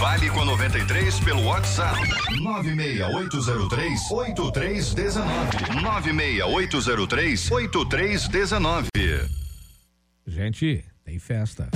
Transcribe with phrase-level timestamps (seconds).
[0.00, 2.00] Fale com a 93 pelo WhatsApp
[2.42, 8.88] 96803 8319 96803 8319.
[10.26, 11.68] Gente, tem festa.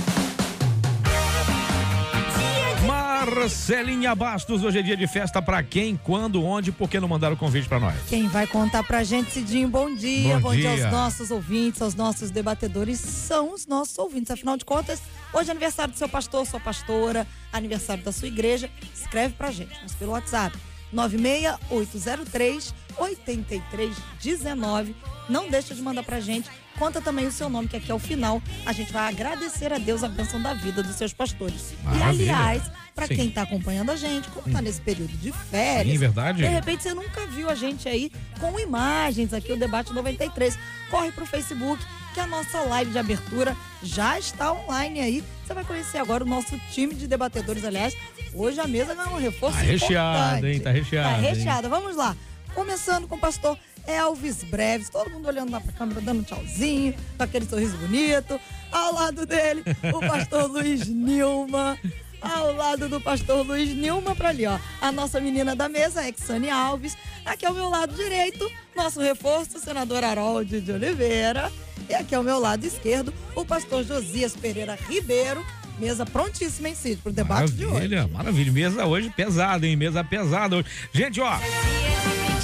[3.25, 7.35] Marcelinha Bastos, hoje é dia de festa pra quem, quando, onde, por que não mandaram
[7.35, 7.95] o convite pra nós?
[8.09, 10.35] Quem vai contar pra gente, Cidinho, bom dia.
[10.35, 10.75] Bom Bom, dia.
[10.75, 10.85] dia.
[10.85, 14.31] aos nossos ouvintes, aos nossos debatedores, são os nossos ouvintes.
[14.31, 14.99] Afinal de contas,
[15.31, 18.71] hoje é aniversário do seu pastor, sua pastora, aniversário da sua igreja.
[18.93, 20.57] Escreve pra gente, mas pelo WhatsApp.
[20.91, 24.95] 96803 8319.
[25.29, 26.49] Não deixa de mandar pra gente.
[26.81, 30.03] Conta também o seu nome, que aqui ao final a gente vai agradecer a Deus
[30.03, 31.73] a bênção da vida dos seus pastores.
[31.79, 32.33] E Maravilha.
[32.35, 32.63] aliás,
[32.95, 33.15] pra Sim.
[33.17, 36.39] quem tá acompanhando a gente, como tá nesse período de férias, Sim, verdade.
[36.39, 40.57] de repente você nunca viu a gente aí com imagens aqui, o Debate 93.
[40.89, 45.23] Corre pro Facebook, que a nossa live de abertura já está online aí.
[45.45, 47.63] Você vai conhecer agora o nosso time de debatedores.
[47.63, 47.95] Aliás,
[48.33, 50.47] hoje a mesa ganhou um reforço Tá recheada, importante.
[50.55, 50.59] hein?
[50.61, 51.35] Tá recheada, Tá hein?
[51.35, 51.69] recheada.
[51.69, 52.17] Vamos lá.
[52.55, 53.55] Começando com o pastor
[53.87, 58.39] Elvis Breves, todo mundo olhando lá pra câmera, dando um tchauzinho, com aquele sorriso bonito.
[58.71, 61.77] Ao lado dele, o pastor Luiz Nilma.
[62.21, 64.59] Ao lado do pastor Luiz Nilma, pra ali, ó.
[64.79, 66.95] A nossa menina da mesa, Exane Alves.
[67.25, 71.51] Aqui ao meu lado direito, nosso reforço, o senador Harold de Oliveira.
[71.89, 75.43] E aqui ao meu lado esquerdo, o pastor Josias Pereira Ribeiro.
[75.79, 77.73] Mesa prontíssima, hein, Cid, pro debate de hoje.
[77.73, 78.51] Maravilha, maravilha.
[78.51, 79.75] Mesa hoje pesada, hein?
[79.75, 80.67] Mesa pesada hoje.
[80.93, 81.39] Gente, ó.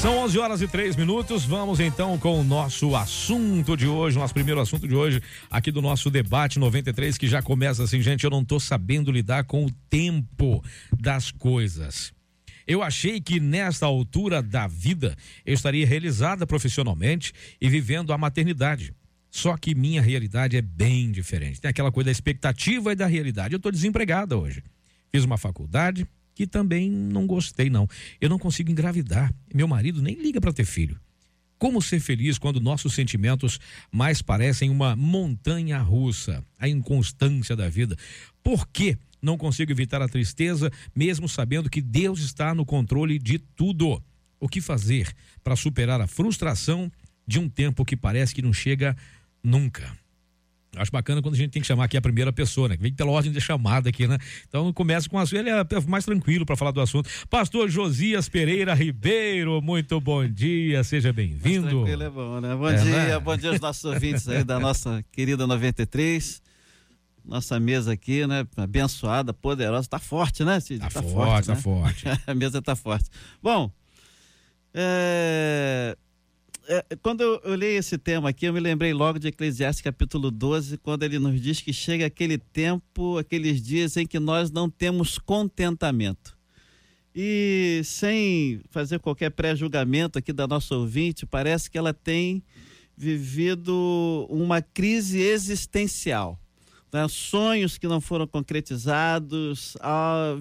[0.02, 1.44] São 11 horas e 3 minutos.
[1.44, 5.20] Vamos então com o nosso assunto de hoje, nosso primeiro assunto de hoje,
[5.50, 8.24] aqui do nosso debate 93, que já começa assim, gente.
[8.24, 10.64] Eu não tô sabendo lidar com o tempo
[11.00, 12.14] das coisas.
[12.68, 18.94] Eu achei que nesta altura da vida eu estaria realizada profissionalmente e vivendo a maternidade.
[19.32, 21.60] Só que minha realidade é bem diferente.
[21.60, 23.56] Tem aquela coisa da expectativa e da realidade.
[23.56, 24.64] Eu estou desempregada hoje.
[25.12, 27.90] Fiz uma faculdade que também não gostei, não.
[28.22, 29.34] Eu não consigo engravidar.
[29.52, 31.00] Meu marido nem liga para ter filho.
[31.58, 33.60] Como ser feliz quando nossos sentimentos
[33.92, 37.98] mais parecem uma montanha russa, a inconstância da vida?
[38.44, 43.40] Por que não consigo evitar a tristeza, mesmo sabendo que Deus está no controle de
[43.40, 44.00] tudo?
[44.40, 45.12] O que fazer
[45.44, 46.92] para superar a frustração
[47.26, 48.96] de um tempo que parece que não chega
[49.44, 49.92] nunca?
[50.80, 52.78] Acho bacana quando a gente tem que chamar aqui a primeira pessoa, né?
[52.78, 54.18] Que vem pela ordem de chamada aqui, né?
[54.48, 57.10] Então começa com a sua, ele é mais tranquilo para falar do assunto.
[57.30, 61.70] Pastor Josias Pereira Ribeiro, muito bom dia, seja bem-vindo.
[61.70, 62.56] Tranquilo é bom, né?
[62.56, 63.20] Bom É, dia, né?
[63.20, 66.42] bom dia aos nossos ouvintes aí da nossa querida 93.
[67.26, 68.48] Nossa mesa aqui, né?
[68.56, 69.88] Abençoada, poderosa.
[69.90, 70.80] Tá forte, né, Cid?
[70.80, 71.62] Tá, forte, tá né?
[71.62, 72.06] forte.
[72.26, 73.10] A mesa tá forte.
[73.44, 73.70] Bom,
[74.74, 75.98] é,
[77.02, 80.78] quando eu, eu li esse tema aqui, eu me lembrei logo de Eclesiastes capítulo 12,
[80.78, 85.18] quando ele nos diz que chega aquele tempo, aqueles dias em que nós não temos
[85.18, 86.38] contentamento.
[87.16, 92.44] E sem fazer qualquer pré-julgamento aqui da nossa ouvinte, parece que ela tem
[92.96, 96.40] vivido uma crise existencial.
[96.92, 97.08] né?
[97.08, 100.38] Sonhos que não foram concretizados, ah,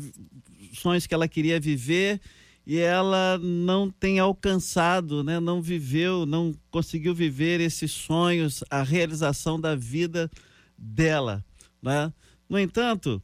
[0.73, 2.20] sonhos que ela queria viver
[2.66, 5.38] e ela não tem alcançado, né?
[5.38, 10.28] não viveu, não conseguiu viver esses sonhos, a realização da vida
[10.76, 11.44] dela.
[11.80, 12.12] Né?
[12.48, 13.22] No entanto,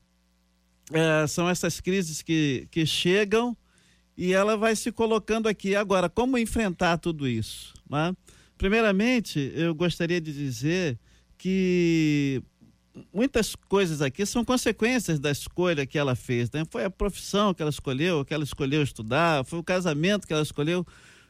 [0.92, 3.56] é, são essas crises que, que chegam
[4.16, 5.74] e ela vai se colocando aqui.
[5.74, 7.74] Agora, como enfrentar tudo isso?
[7.90, 8.14] Né?
[8.56, 10.96] Primeiramente, eu gostaria de dizer
[11.36, 12.40] que
[13.12, 16.50] muitas coisas aqui são consequências da escolha que ela fez.
[16.50, 16.64] Né?
[16.70, 20.42] Foi a profissão que ela escolheu, que ela escolheu estudar, foi o casamento que ela
[20.42, 20.86] escolheu.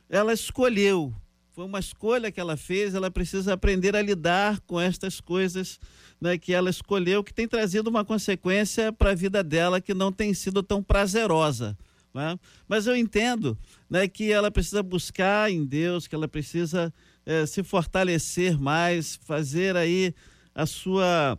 [0.08, 1.14] Ela escolheu
[1.52, 5.78] foi uma escolha que ela fez, ela precisa aprender a lidar com estas coisas
[6.18, 10.10] né, que ela escolheu, que tem trazido uma consequência para a vida dela que não
[10.10, 11.76] tem sido tão prazerosa.
[12.14, 12.38] Né?
[12.66, 13.56] Mas eu entendo
[13.88, 16.92] né, que ela precisa buscar em Deus, que ela precisa
[17.26, 20.14] é, se fortalecer mais, fazer aí
[20.54, 21.38] a sua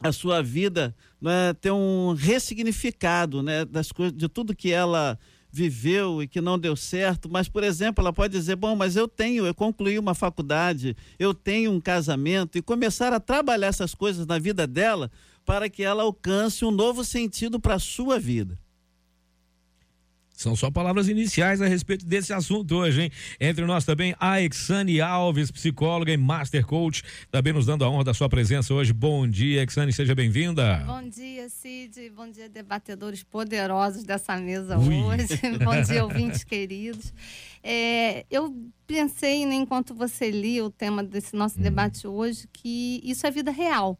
[0.00, 5.18] a sua vida né, ter um ressignificado né, das coisas, de tudo que ela
[5.52, 9.06] viveu e que não deu certo, mas, por exemplo, ela pode dizer: bom, mas eu
[9.06, 14.26] tenho, eu concluí uma faculdade, eu tenho um casamento, e começar a trabalhar essas coisas
[14.26, 15.10] na vida dela
[15.44, 18.58] para que ela alcance um novo sentido para a sua vida.
[20.40, 23.10] São só palavras iniciais a respeito desse assunto hoje, hein?
[23.38, 28.04] Entre nós também a Exane Alves, psicóloga e master coach, também nos dando a honra
[28.04, 28.90] da sua presença hoje.
[28.90, 30.82] Bom dia, Exane, seja bem-vinda.
[30.86, 32.08] Bom dia, Cid.
[32.16, 34.94] Bom dia, debatedores poderosos dessa mesa Ui.
[35.02, 35.38] hoje.
[35.62, 37.12] Bom dia, ouvintes queridos.
[37.62, 38.56] É, eu
[38.86, 41.62] pensei, né, enquanto você lia o tema desse nosso hum.
[41.62, 43.98] debate hoje, que isso é vida real,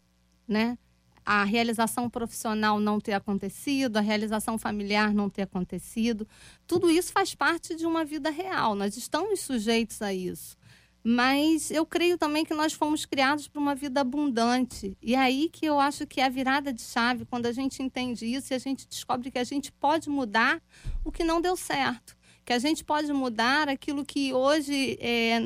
[0.49, 0.79] né?
[1.25, 6.27] A realização profissional não ter acontecido, a realização familiar não ter acontecido.
[6.67, 10.57] Tudo isso faz parte de uma vida real, nós estamos sujeitos a isso.
[11.03, 14.95] Mas eu creio também que nós fomos criados para uma vida abundante.
[15.01, 17.83] E é aí que eu acho que é a virada de chave, quando a gente
[17.83, 20.61] entende isso e a gente descobre que a gente pode mudar
[21.03, 22.20] o que não deu certo
[22.51, 25.39] que a gente pode mudar aquilo que hoje, é,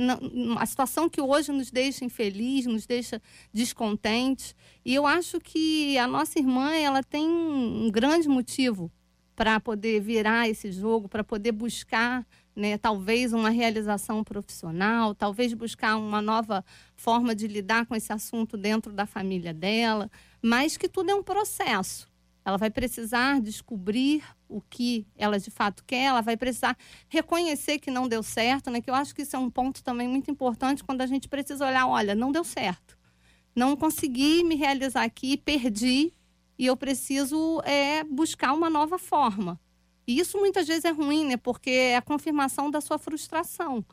[0.59, 3.21] a situação que hoje nos deixa infeliz, nos deixa
[3.53, 4.57] descontentes.
[4.83, 8.91] E eu acho que a nossa irmã, ela tem um grande motivo
[9.37, 15.99] para poder virar esse jogo, para poder buscar, né, talvez uma realização profissional, talvez buscar
[15.99, 16.65] uma nova
[16.97, 20.11] forma de lidar com esse assunto dentro da família dela,
[20.41, 22.14] mas que tudo é um processo.
[22.45, 26.77] Ela vai precisar descobrir o que ela de fato quer, ela vai precisar
[27.09, 28.81] reconhecer que não deu certo, né?
[28.81, 31.67] Que eu acho que isso é um ponto também muito importante quando a gente precisa
[31.67, 32.99] olhar, olha, não deu certo.
[33.57, 36.13] Não consegui me realizar aqui, perdi,
[36.59, 39.59] e eu preciso é, buscar uma nova forma.
[40.07, 41.37] E isso muitas vezes é ruim, né?
[41.37, 43.85] Porque é a confirmação da sua frustração.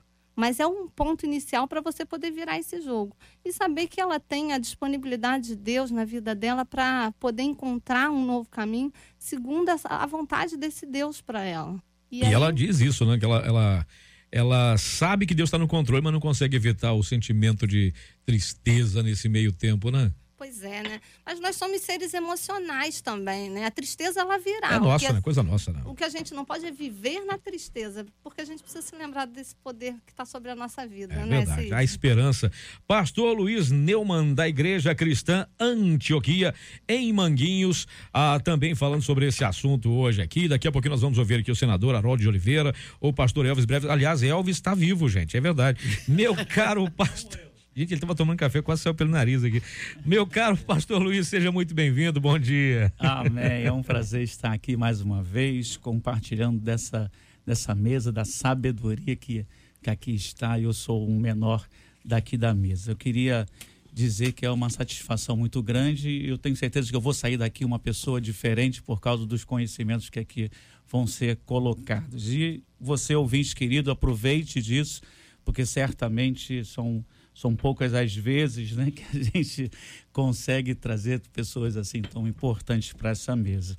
[0.41, 3.15] Mas é um ponto inicial para você poder virar esse jogo.
[3.45, 8.09] E saber que ela tem a disponibilidade de Deus na vida dela para poder encontrar
[8.09, 11.79] um novo caminho, segundo a vontade desse Deus para ela.
[12.11, 12.33] E, e aí...
[12.33, 13.19] ela diz isso, né?
[13.19, 13.87] Que ela, ela,
[14.31, 17.93] ela sabe que Deus está no controle, mas não consegue evitar o sentimento de
[18.25, 20.11] tristeza nesse meio tempo, né?
[20.41, 20.99] Pois é, né?
[21.23, 23.67] Mas nós somos seres emocionais também, né?
[23.67, 24.73] A tristeza ela virá.
[24.73, 25.21] É nossa, né?
[25.21, 25.83] Coisa nossa, né?
[25.85, 28.95] O que a gente não pode é viver na tristeza, porque a gente precisa se
[28.95, 31.45] lembrar desse poder que está sobre a nossa vida, é né?
[31.45, 31.71] Verdade.
[31.71, 32.51] A esperança.
[32.87, 36.55] Pastor Luiz Neumann, da Igreja Cristã Antioquia,
[36.89, 40.47] em Manguinhos, ah, também falando sobre esse assunto hoje aqui.
[40.47, 43.65] Daqui a pouquinho nós vamos ouvir aqui o senador Harold de Oliveira, o pastor Elvis
[43.65, 43.87] Breves.
[43.87, 45.79] Aliás, Elvis está vivo, gente, é verdade.
[46.07, 47.50] Meu caro pastor.
[47.73, 49.63] Gente, ele estava tomando café, quase saiu pelo nariz aqui.
[50.05, 52.91] Meu caro pastor Luiz, seja muito bem-vindo, bom dia.
[52.99, 57.09] Amém, é um prazer estar aqui mais uma vez, compartilhando dessa,
[57.45, 59.45] dessa mesa, da sabedoria que,
[59.81, 60.59] que aqui está.
[60.59, 61.65] Eu sou um menor
[62.03, 62.91] daqui da mesa.
[62.91, 63.45] Eu queria
[63.93, 67.63] dizer que é uma satisfação muito grande eu tenho certeza que eu vou sair daqui
[67.63, 70.49] uma pessoa diferente por causa dos conhecimentos que aqui
[70.89, 72.33] vão ser colocados.
[72.33, 75.01] E você, ouvinte querido, aproveite disso,
[75.45, 79.71] porque certamente são são poucas as vezes né, que a gente
[80.11, 83.75] consegue trazer pessoas assim tão importantes para essa mesa.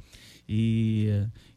[0.49, 1.09] E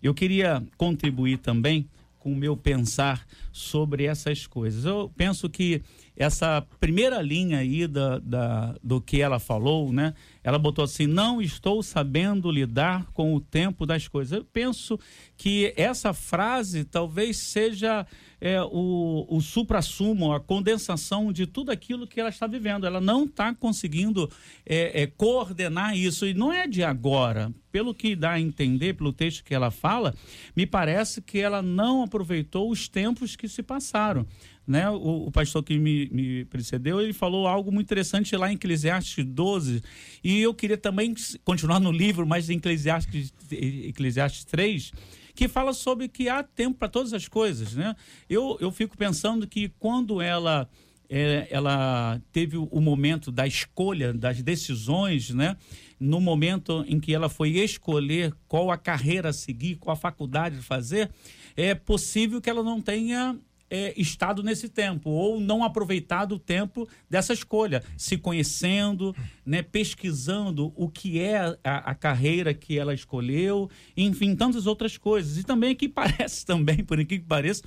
[0.02, 1.88] eu queria contribuir também
[2.20, 4.86] com o meu pensar sobre essas coisas.
[4.86, 5.82] Eu penso que
[6.16, 10.14] essa primeira linha aí da, da, do que ela falou, né?
[10.44, 14.38] Ela botou assim: não estou sabendo lidar com o tempo das coisas.
[14.38, 14.98] Eu penso
[15.36, 18.06] que essa frase talvez seja
[18.40, 22.86] é, o, o supra-sumo, a condensação de tudo aquilo que ela está vivendo.
[22.86, 24.30] Ela não está conseguindo
[24.66, 26.26] é, é, coordenar isso.
[26.26, 27.52] E não é de agora.
[27.72, 30.16] Pelo que dá a entender, pelo texto que ela fala,
[30.56, 34.26] me parece que ela não aproveitou os tempos que se passaram
[34.68, 38.56] né, o, o, pastor que me, me, precedeu, ele falou algo muito interessante lá em
[38.56, 39.82] Eclesiastes 12,
[40.24, 44.92] e eu queria também continuar no livro, mas em Eclesiastes, Eclesiastes 3,
[45.36, 47.96] que fala sobre que há tempo para todas as coisas, né?
[48.30, 50.68] Eu, eu fico pensando que quando ela
[51.10, 55.56] é, ela teve o momento da escolha, das decisões, né?
[56.00, 60.58] No momento em que ela foi escolher qual a carreira a seguir, qual a faculdade
[60.58, 61.12] fazer,
[61.56, 63.38] é possível que ela não tenha
[63.76, 69.14] é, estado nesse tempo ou não aproveitado o tempo dessa escolha, se conhecendo,
[69.46, 75.38] né, pesquisando o que é a, a, carreira que ela escolheu, enfim, tantas outras coisas.
[75.38, 77.64] E também que parece também, por aqui que pareça,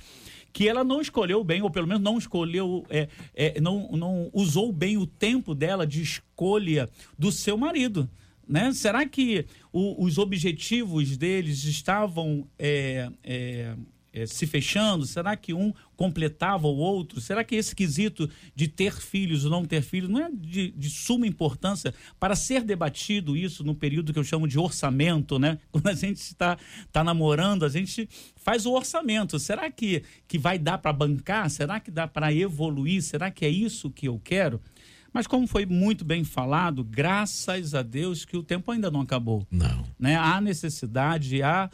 [0.51, 4.73] que ela não escolheu bem, ou pelo menos não escolheu, é, é, não, não usou
[4.73, 6.89] bem o tempo dela de escolha
[7.19, 8.09] do seu marido.
[8.47, 8.71] Né?
[8.73, 13.11] Será que o, os objetivos deles estavam é,
[14.19, 15.05] é, é, se fechando?
[15.05, 17.19] Será que um completava o outro?
[17.21, 20.89] Será que esse quesito de ter filhos ou não ter filhos não é de, de,
[20.89, 25.57] suma importância para ser debatido isso no período que eu chamo de orçamento, né?
[25.71, 26.57] Quando a gente está
[26.91, 29.39] tá namorando, a gente faz o orçamento.
[29.39, 31.49] Será que, que vai dar para bancar?
[31.49, 33.01] Será que dá para evoluir?
[33.01, 34.61] Será que é isso que eu quero?
[35.13, 39.45] Mas como foi muito bem falado, graças a Deus que o tempo ainda não acabou.
[39.49, 39.83] Não.
[39.97, 40.15] Né?
[40.15, 41.69] Há necessidade, há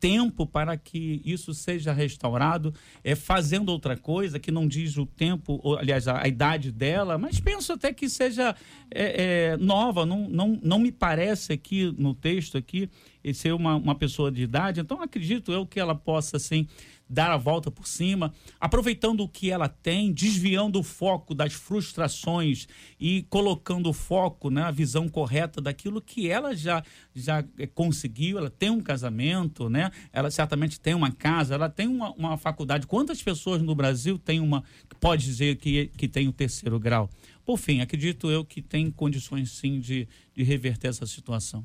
[0.00, 5.60] tempo para que isso seja restaurado, é fazendo outra coisa que não diz o tempo,
[5.62, 8.56] ou, aliás, a, a idade dela, mas penso até que seja
[8.90, 10.06] é, é, nova.
[10.06, 12.88] Não, não, não me parece aqui no texto aqui
[13.34, 14.80] ser uma, uma pessoa de idade.
[14.80, 16.66] Então acredito eu que ela possa assim
[17.10, 22.68] dar a volta por cima, aproveitando o que ela tem, desviando o foco das frustrações
[23.00, 28.38] e colocando o foco na né, visão correta daquilo que ela já, já conseguiu.
[28.38, 29.90] Ela tem um casamento, né?
[30.12, 32.86] ela certamente tem uma casa, ela tem uma, uma faculdade.
[32.86, 34.62] Quantas pessoas no Brasil tem uma,
[35.00, 37.10] pode dizer que, que tem o terceiro grau?
[37.44, 41.64] Por fim, acredito eu que tem condições sim de, de reverter essa situação.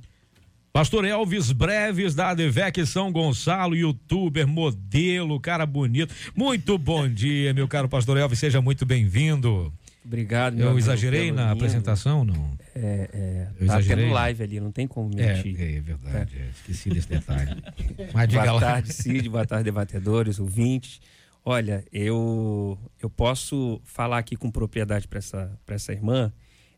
[0.75, 6.13] Pastor Elvis Breves da Advec São Gonçalo, youtuber, modelo, cara bonito.
[6.35, 9.73] Muito bom dia, meu caro pastor Elvis, seja muito bem-vindo.
[10.03, 12.57] Obrigado, meu Eu exagerei na apresentação, não?
[12.75, 14.03] É, é Eu tá exagerei.
[14.03, 15.55] tendo live ali, não tem como mentir.
[15.57, 16.49] É, é verdade, é.
[16.49, 17.55] esqueci desse detalhe.
[18.13, 18.59] Mas diga boa lá.
[18.59, 20.99] tarde, Cid, boa tarde, debatedores, ouvintes.
[21.45, 26.33] Olha, eu, eu posso falar aqui com propriedade para essa, essa irmã,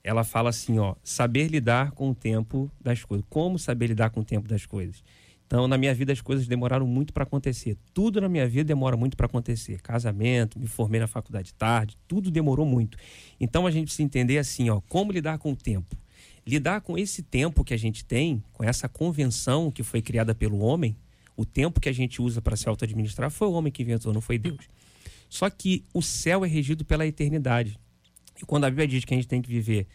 [0.08, 3.26] ela fala assim, ó, saber lidar com o tempo das coisas.
[3.30, 5.04] Como saber lidar com o tempo das coisas?
[5.46, 7.78] Então, na minha vida as coisas demoraram muito para acontecer.
[7.94, 9.82] Tudo na minha vida demora muito para acontecer.
[9.82, 12.98] Casamento, me formei na faculdade tarde, tudo demorou muito.
[13.38, 15.94] Então a gente precisa entender assim, ó, como lidar com o tempo.
[16.46, 20.60] Lidar com esse tempo que a gente tem, com essa convenção que foi criada pelo
[20.60, 20.96] homem,
[21.36, 24.22] o tempo que a gente usa para se auto-administrar foi o homem que inventou, não
[24.22, 24.70] foi Deus.
[25.30, 27.78] Só que o céu é regido pela eternidade.
[28.41, 29.88] E quando a Bíblia diz que a gente tem que viver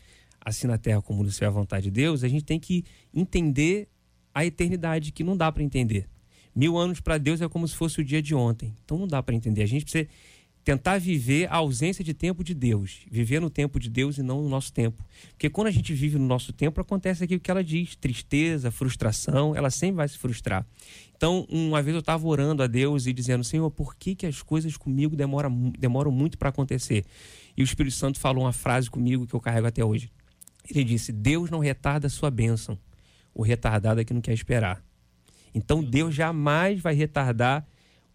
[0.44, 2.84] assim na terra como no céu a vontade de Deus, a gente tem que
[3.14, 3.88] entender
[4.34, 6.08] a eternidade, que não dá para entender.
[6.54, 8.76] Mil anos para Deus é como se fosse o dia de ontem.
[8.84, 9.62] Então não dá para entender.
[9.62, 10.08] A gente precisa
[10.64, 14.42] tentar viver a ausência de tempo de Deus, viver no tempo de Deus e não
[14.42, 15.04] no nosso tempo.
[15.30, 19.56] Porque quando a gente vive no nosso tempo, acontece aquilo que ela diz: tristeza, frustração,
[19.56, 20.66] ela sempre vai se frustrar.
[21.16, 24.42] Então, uma vez eu estava orando a Deus e dizendo: Senhor, por que, que as
[24.42, 27.04] coisas comigo demoram, demoram muito para acontecer?
[27.56, 30.10] E o Espírito Santo falou uma frase comigo que eu carrego até hoje.
[30.70, 32.78] Ele disse: Deus não retarda a sua bênção.
[33.34, 34.84] O retardado é que não quer esperar.
[35.54, 37.66] Então Deus jamais vai retardar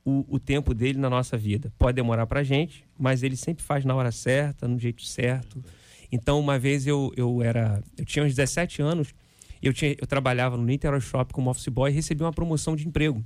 [0.08, 1.70] o, o tempo dele na nossa vida.
[1.78, 5.62] Pode demorar para a gente, mas ele sempre faz na hora certa, no jeito certo.
[6.10, 7.84] Então, uma vez eu, eu era.
[7.98, 9.14] Eu tinha uns 17 anos,
[9.62, 12.88] eu, tinha, eu trabalhava no Niterói Shop como office boy e recebi uma promoção de
[12.88, 13.22] emprego.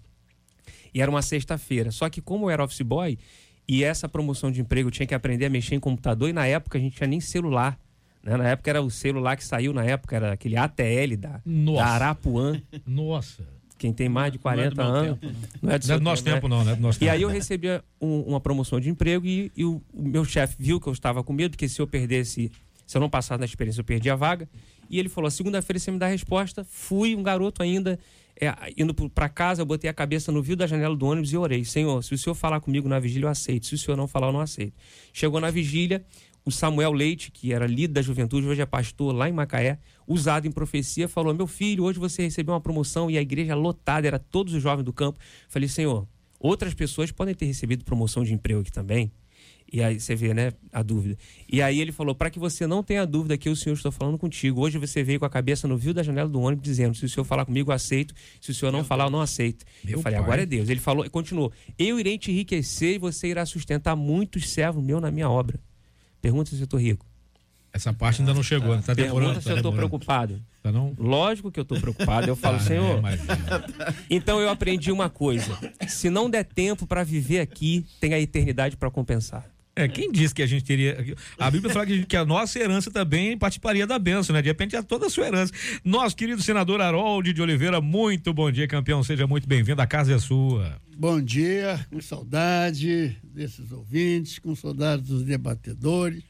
[0.92, 1.92] E era uma sexta-feira.
[1.92, 3.16] Só que, como eu era office boy,
[3.68, 6.48] e essa promoção de emprego eu tinha que aprender a mexer em computador, e na
[6.48, 7.80] época a gente tinha nem celular.
[8.24, 8.36] Né?
[8.38, 12.60] Na época era o celular que saiu, na época era aquele ATL da, da Arapuã.
[12.88, 13.61] Nossa.
[13.82, 15.20] Quem tem mais de 40 não é anos.
[15.20, 15.34] Tempo, não.
[15.64, 16.76] não é do, não é do nosso tempo, tempo, não, né?
[16.76, 17.12] Do nosso e tempo.
[17.14, 17.68] aí eu recebi
[18.00, 21.24] um, uma promoção de emprego e, e o, o, meu chefe viu que eu estava
[21.24, 22.52] com medo, que se eu perdesse,
[22.86, 24.48] se eu não passasse na experiência, eu perdi a vaga.
[24.88, 26.64] E ele falou: segunda-feira você me dá a resposta.
[26.64, 27.98] Fui um garoto ainda
[28.40, 31.38] é, indo para casa, eu botei a cabeça no vidro da janela do ônibus e
[31.38, 33.66] orei: Senhor, se o senhor falar comigo na vigília, eu aceito.
[33.66, 34.74] Se o senhor não falar, eu não aceito.
[35.12, 36.06] Chegou na vigília,
[36.44, 40.48] o Samuel Leite, que era líder da juventude, hoje é pastor lá em Macaé, usado
[40.48, 44.18] em profecia, falou: Meu filho, hoje você recebeu uma promoção e a igreja lotada, era
[44.18, 45.20] todos os jovens do campo.
[45.48, 46.08] Falei: Senhor,
[46.40, 49.12] outras pessoas podem ter recebido promoção de emprego aqui também.
[49.74, 51.18] E aí você vê, né, a dúvida.
[51.50, 54.18] E aí ele falou: para que você não tenha dúvida que o Senhor está falando
[54.18, 54.60] contigo.
[54.60, 57.10] Hoje você veio com a cabeça no viu da janela do ônibus dizendo: se o
[57.10, 58.14] Senhor falar comigo, eu aceito.
[58.42, 59.64] Se o Senhor não Meu falar, eu não aceito.
[59.84, 60.26] Meu eu falei: pai.
[60.26, 60.68] agora é Deus.
[60.68, 65.10] Ele falou, continuou: eu irei te enriquecer e você irá sustentar muitos servos meus na
[65.10, 65.58] minha obra.
[66.22, 67.06] Pergunta se eu estou rico.
[67.74, 69.20] Essa parte ainda não chegou, está demorando.
[69.20, 70.42] Pergunta se tá eu estou preocupado.
[70.62, 70.94] Tá não?
[70.98, 72.28] Lógico que eu estou preocupado.
[72.28, 73.02] Eu falo, ah, Senhor.
[74.10, 78.76] então eu aprendi uma coisa: se não der tempo para viver aqui, tem a eternidade
[78.76, 79.50] para compensar.
[79.84, 81.16] É, quem disse que a gente teria.
[81.40, 84.42] A Bíblia fala que a, gente, que a nossa herança também participaria da bênção, né?
[84.42, 85.52] De repente é toda a sua herança.
[85.84, 89.04] Nosso querido senador Harold de Oliveira, muito bom dia, campeão.
[89.04, 89.82] Seja muito bem-vindo.
[89.82, 90.80] A casa é sua.
[90.96, 96.24] Bom dia, com saudade desses ouvintes, com saudade dos debatedores.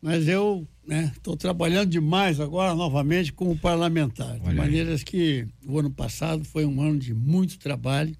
[0.00, 4.38] Mas eu estou né, trabalhando demais agora, novamente, como parlamentar.
[4.40, 5.04] Olha de maneiras aí.
[5.04, 8.16] que o ano passado foi um ano de muito trabalho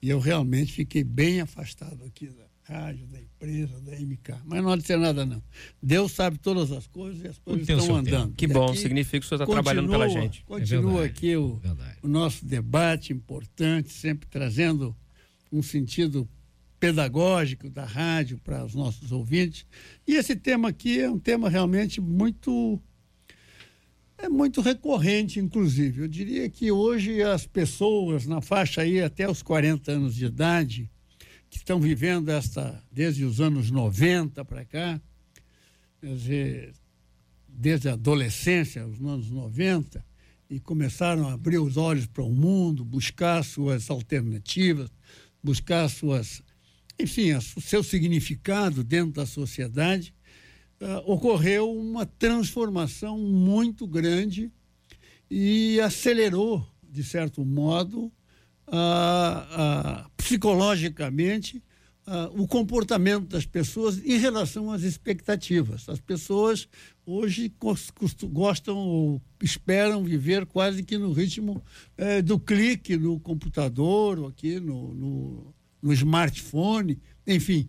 [0.00, 4.34] E eu realmente fiquei bem afastado aqui da rádio, da empresa, da MK.
[4.44, 5.42] Mas não adianta nada, não.
[5.82, 8.08] Deus sabe todas as coisas e as coisas estão seu tempo.
[8.08, 8.34] andando.
[8.34, 10.44] Que E bom, significa que o senhor está trabalhando pela gente.
[10.44, 11.98] Continua verdade, aqui o, verdade.
[12.02, 14.94] o nosso debate importante, sempre trazendo
[15.50, 16.28] um sentido
[16.78, 19.66] pedagógico da rádio para os nossos ouvintes.
[20.06, 22.80] E esse tema aqui é um tema realmente muito
[24.18, 26.02] é muito recorrente, inclusive.
[26.02, 30.88] Eu diria que hoje as pessoas na faixa aí até os 40 anos de idade,
[31.52, 34.98] que estão vivendo esta desde os anos 90 para cá,
[36.02, 36.72] dizer,
[37.46, 40.02] desde a adolescência, os anos 90,
[40.48, 44.88] e começaram a abrir os olhos para o mundo, buscar suas alternativas,
[45.42, 46.42] buscar suas,
[46.98, 50.14] enfim, o seu significado dentro da sociedade,
[50.80, 54.50] ah, ocorreu uma transformação muito grande
[55.30, 58.10] e acelerou, de certo modo,
[58.66, 61.62] ah, ah, psicologicamente,
[62.06, 65.88] ah, o comportamento das pessoas em relação às expectativas.
[65.88, 66.68] As pessoas
[67.06, 67.52] hoje
[68.30, 71.62] gostam ou esperam viver quase que no ritmo
[71.96, 77.68] eh, do clique no computador, ou aqui no, no, no smartphone, enfim.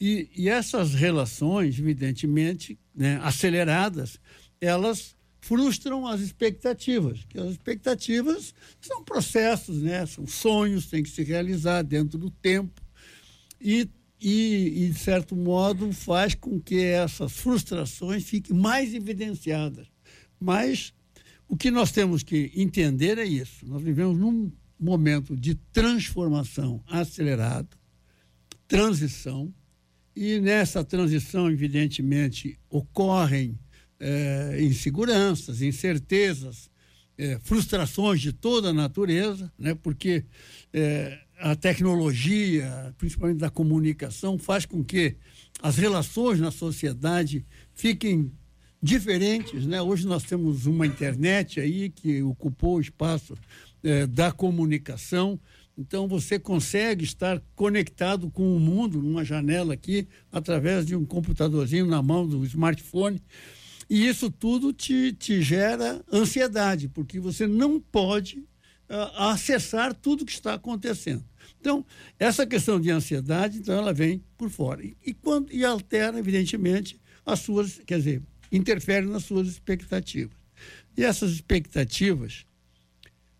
[0.00, 4.18] E, e essas relações, evidentemente, né, aceleradas,
[4.60, 11.24] elas frustram as expectativas, que as expectativas são processos, né, são sonhos, têm que se
[11.24, 12.80] realizar dentro do tempo
[13.60, 19.88] e, e, e, de certo modo, faz com que essas frustrações fiquem mais evidenciadas.
[20.38, 20.94] Mas
[21.48, 23.66] o que nós temos que entender é isso.
[23.66, 27.76] Nós vivemos num momento de transformação acelerado,
[28.68, 29.52] transição,
[30.14, 33.58] e nessa transição, evidentemente, ocorrem
[34.04, 36.68] eh, inseguranças, incertezas,
[37.16, 39.74] eh, frustrações de toda natureza, né?
[39.74, 40.24] porque
[40.72, 45.16] eh, a tecnologia, principalmente da comunicação, faz com que
[45.62, 48.32] as relações na sociedade fiquem
[48.82, 49.64] diferentes.
[49.66, 49.80] Né?
[49.80, 53.36] Hoje nós temos uma internet aí que ocupou o espaço
[53.84, 55.38] eh, da comunicação.
[55.78, 61.86] Então você consegue estar conectado com o mundo numa janela aqui, através de um computadorzinho
[61.86, 63.22] na mão do smartphone.
[63.92, 68.42] E isso tudo te, te gera ansiedade, porque você não pode
[68.88, 71.22] ah, acessar tudo que está acontecendo.
[71.60, 71.84] Então,
[72.18, 74.82] essa questão de ansiedade, então, ela vem por fora.
[74.82, 80.38] E, e, quando, e altera, evidentemente, as suas, quer dizer, interfere nas suas expectativas.
[80.96, 82.46] E essas expectativas,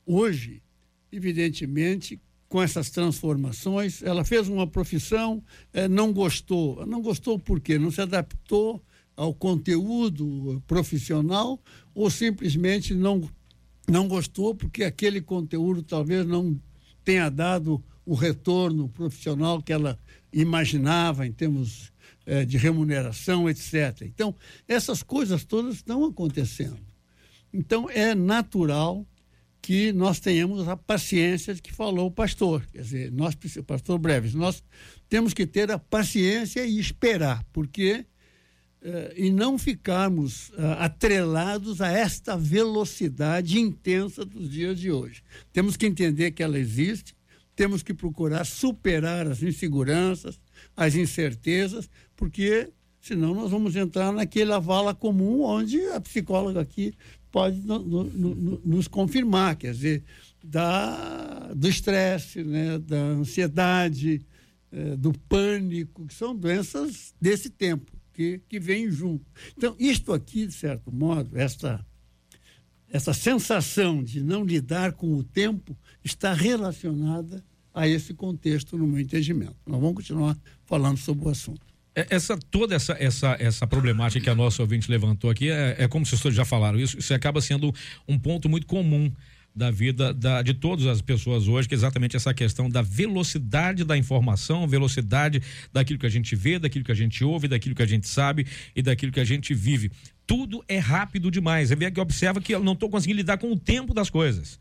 [0.04, 0.62] hoje,
[1.10, 6.84] evidentemente, com essas transformações, ela fez uma profissão, eh, não gostou.
[6.84, 7.78] Não gostou por quê?
[7.78, 8.84] Não se adaptou
[9.16, 11.60] ao conteúdo profissional
[11.94, 13.28] ou simplesmente não,
[13.88, 16.60] não gostou porque aquele conteúdo talvez não
[17.04, 19.98] tenha dado o retorno profissional que ela
[20.32, 21.92] imaginava em termos
[22.26, 24.02] eh, de remuneração, etc.
[24.02, 24.34] Então,
[24.66, 26.80] essas coisas todas estão acontecendo.
[27.52, 29.06] Então, é natural
[29.60, 32.66] que nós tenhamos a paciência de que falou o pastor.
[32.72, 34.62] Quer dizer, nós, pastor Breves, nós
[35.08, 38.04] temos que ter a paciência e esperar, porque
[39.16, 45.22] e não ficarmos ah, atrelados a esta velocidade intensa dos dias de hoje.
[45.52, 47.14] Temos que entender que ela existe,
[47.54, 50.40] temos que procurar superar as inseguranças,
[50.76, 56.94] as incertezas, porque senão nós vamos entrar naquela vala comum onde a psicóloga aqui
[57.30, 60.04] pode no, no, no, nos confirmar, quer dizer,
[60.42, 64.20] da, do estresse, né, da ansiedade,
[64.70, 69.24] eh, do pânico, que são doenças desse tempo, que, que vêm junto.
[69.56, 71.84] Então, isto aqui, de certo modo, esta,
[72.90, 77.44] essa sensação de não lidar com o tempo está relacionada
[77.74, 79.56] a esse contexto, no meu entendimento.
[79.66, 81.72] Nós vamos continuar falando sobre o assunto.
[81.94, 85.88] É, essa toda essa, essa, essa problemática que a nossa ouvinte levantou aqui é, é
[85.88, 87.70] como vocês já falaram isso isso acaba sendo
[88.08, 89.12] um ponto muito comum
[89.54, 93.84] da vida da, de todas as pessoas hoje que é exatamente essa questão da velocidade
[93.84, 97.82] da informação velocidade daquilo que a gente vê daquilo que a gente ouve daquilo que
[97.82, 99.90] a gente sabe e daquilo que a gente vive.
[100.26, 101.68] Tudo é rápido demais.
[101.68, 104.58] Você que observa que eu não estou conseguindo lidar com o tempo das coisas.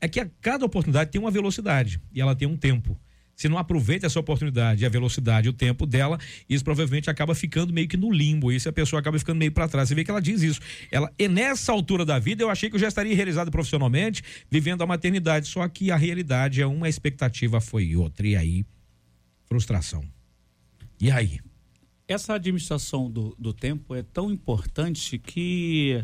[0.00, 2.98] É que a cada oportunidade tem uma velocidade e ela tem um tempo
[3.36, 6.18] se não aproveita essa oportunidade, a velocidade, o tempo dela,
[6.48, 8.50] isso provavelmente acaba ficando meio que no limbo.
[8.50, 9.88] Isso a pessoa acaba ficando meio para trás.
[9.90, 10.58] Você vê que ela diz isso.
[10.90, 14.80] Ela, e nessa altura da vida, eu achei que eu já estaria realizado profissionalmente, vivendo
[14.82, 15.48] a maternidade.
[15.48, 18.26] Só que a realidade é uma, a expectativa foi outra.
[18.26, 18.64] E aí,
[19.44, 20.02] frustração.
[20.98, 21.38] E aí?
[22.08, 26.02] Essa administração do, do tempo é tão importante que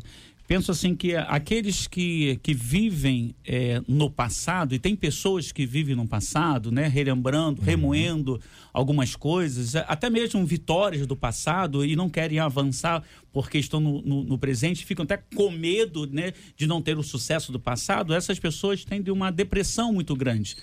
[0.52, 5.96] penso assim que aqueles que, que vivem é, no passado, e tem pessoas que vivem
[5.96, 7.66] no passado, né, relembrando, Uhum.
[7.66, 14.02] remoendo algumas coisas, até mesmo vitórias do passado e não querem avançar porque estão no,
[14.02, 18.12] no, no presente, ficam até com medo né, de não ter o sucesso do passado,
[18.12, 20.56] essas pessoas têm de uma depressão muito grande.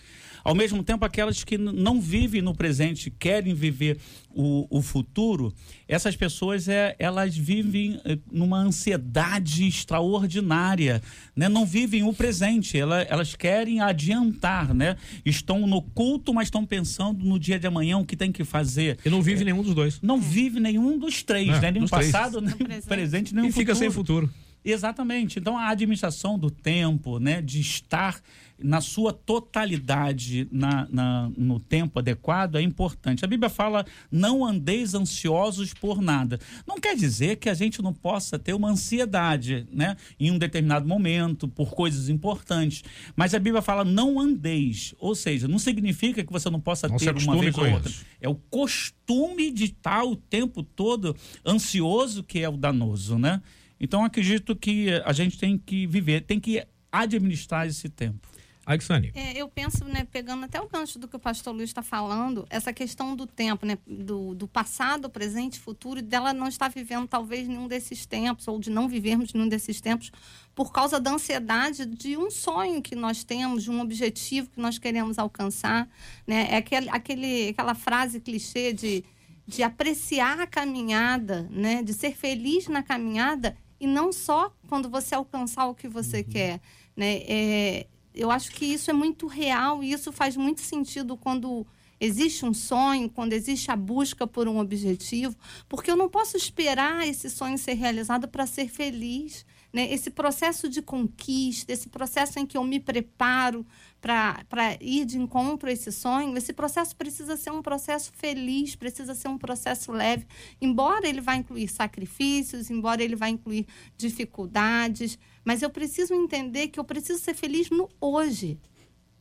[0.49, 3.99] Ao mesmo tempo, aquelas que não vivem no presente, querem viver
[4.31, 5.53] o, o futuro,
[5.88, 11.01] essas pessoas é, elas vivem eh, numa ansiedade extraordinária,
[11.35, 11.47] né?
[11.47, 14.97] não vivem o presente, ela, elas querem adiantar, né?
[15.23, 18.97] estão no culto, mas estão pensando no dia de amanhã o que tem que fazer.
[19.05, 19.99] E não vive nenhum dos dois.
[20.01, 21.71] Não vive nenhum dos três, É, né?
[21.71, 22.12] nem o três.
[22.12, 22.88] passado, nem o presente.
[22.88, 24.27] presente, nem E o fica sem futuro.
[24.27, 24.49] futuro.
[24.65, 25.39] Exatamente.
[25.39, 28.19] Então a administração do tempo, né, de estar
[28.62, 33.24] na sua totalidade na, na- no tempo adequado é importante.
[33.24, 36.39] A Bíblia fala: não andeis ansiosos por nada.
[36.67, 40.88] Não quer dizer que a gente não possa ter uma ansiedade, né, em um determinado
[40.88, 42.84] momento por coisas importantes.
[43.15, 44.93] Mas a Bíblia fala: não andeis.
[45.00, 47.89] Ou seja, não significa que você não possa Não ter uma vez ou outra.
[47.89, 48.06] isso.
[48.22, 53.41] É o costume de estar o tempo todo ansioso que é o danoso, né?
[53.80, 58.28] Então acredito que a gente tem que viver, tem que administrar esse tempo.
[58.69, 59.12] Alexane.
[59.15, 62.45] É, eu penso, né, pegando até o gancho do que o pastor Luiz está falando,
[62.51, 67.08] essa questão do tempo, né, do, do passado, presente e futuro, dela não estar vivendo
[67.08, 70.12] talvez nenhum desses tempos, ou de não vivermos nenhum desses tempos,
[70.53, 74.77] por causa da ansiedade de um sonho que nós temos, de um objetivo que nós
[74.77, 75.89] queremos alcançar.
[76.27, 76.49] Né?
[76.51, 79.03] É aquele, aquele, aquela frase clichê de,
[79.47, 85.15] de apreciar a caminhada, né, de ser feliz na caminhada, e não só quando você
[85.15, 86.62] alcançar o que você quer.
[86.95, 87.23] Né?
[87.27, 91.65] É, eu acho que isso é muito real e isso faz muito sentido quando
[92.00, 95.36] existe um sonho, quando existe a busca por um objetivo,
[95.67, 99.45] porque eu não posso esperar esse sonho ser realizado para ser feliz.
[99.72, 99.91] Né?
[99.93, 103.65] Esse processo de conquista, esse processo em que eu me preparo
[104.02, 109.13] para ir de encontro a esse sonho, esse processo precisa ser um processo feliz, precisa
[109.13, 110.26] ser um processo leve,
[110.60, 116.80] embora ele vá incluir sacrifícios, embora ele vá incluir dificuldades, mas eu preciso entender que
[116.80, 118.60] eu preciso ser feliz no hoje,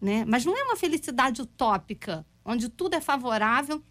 [0.00, 0.24] né?
[0.26, 3.82] Mas não é uma felicidade utópica, onde tudo é favorável,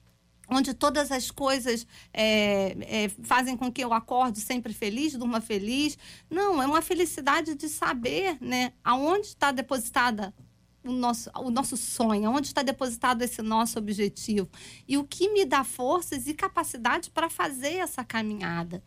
[0.50, 5.98] onde todas as coisas é, é, fazem com que eu acorde sempre feliz, durma feliz.
[6.30, 10.34] Não, é uma felicidade de saber, né, aonde está depositada
[10.84, 14.50] o nosso, o nosso sonho, onde está depositado esse nosso objetivo
[14.88, 18.82] e o que me dá forças e capacidade para fazer essa caminhada.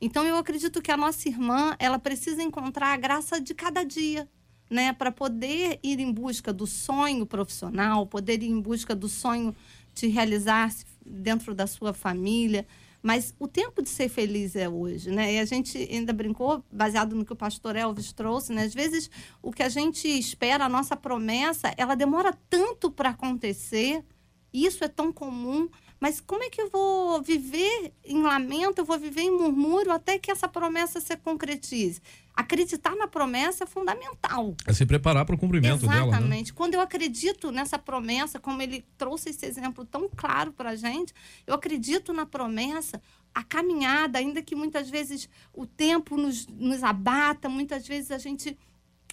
[0.00, 4.28] Então eu acredito que a nossa irmã, ela precisa encontrar a graça de cada dia,
[4.68, 9.54] né, para poder ir em busca do sonho profissional, poder ir em busca do sonho
[9.94, 12.66] de realizar-se dentro da sua família,
[13.02, 15.34] mas o tempo de ser feliz é hoje, né?
[15.34, 18.64] E a gente ainda brincou, baseado no que o pastor Elvis trouxe, né?
[18.64, 19.08] Às vezes
[19.40, 24.04] o que a gente espera, a nossa promessa, ela demora tanto para acontecer,
[24.52, 25.68] isso é tão comum,
[26.00, 30.18] mas como é que eu vou viver em lamento, eu vou viver em murmúrio até
[30.18, 32.00] que essa promessa se concretize?
[32.34, 34.54] Acreditar na promessa é fundamental.
[34.66, 36.06] É se preparar para o cumprimento dela.
[36.06, 36.08] Né?
[36.08, 36.52] Exatamente.
[36.52, 41.14] Quando eu acredito nessa promessa, como ele trouxe esse exemplo tão claro para a gente,
[41.46, 43.00] eu acredito na promessa,
[43.34, 48.56] a caminhada, ainda que muitas vezes o tempo nos, nos abata, muitas vezes a gente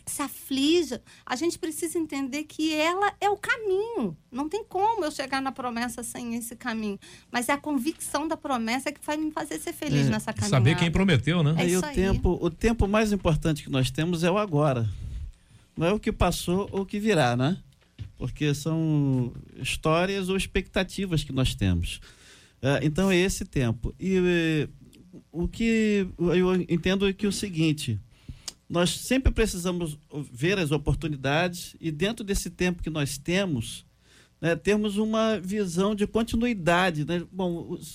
[0.05, 4.17] se aflija, a gente precisa entender que ela é o caminho.
[4.31, 6.99] Não tem como eu chegar na promessa sem esse caminho.
[7.31, 10.57] Mas é a convicção da promessa que vai me fazer ser feliz É, nessa caminhada.
[10.57, 11.55] Saber quem prometeu, né?
[11.57, 14.89] É aí o tempo, o tempo mais importante que nós temos é o agora.
[15.75, 17.57] Não é o que passou ou o que virá, né?
[18.17, 21.99] Porque são histórias ou expectativas que nós temos.
[22.61, 23.93] É, então é esse tempo.
[23.99, 24.69] E eh,
[25.31, 27.99] o que eu entendo é que é o seguinte,
[28.73, 29.99] nós sempre precisamos
[30.31, 33.85] ver as oportunidades e dentro desse tempo que nós temos,
[34.41, 37.05] né, termos uma visão de continuidade.
[37.05, 37.23] Né?
[37.31, 37.51] Bom,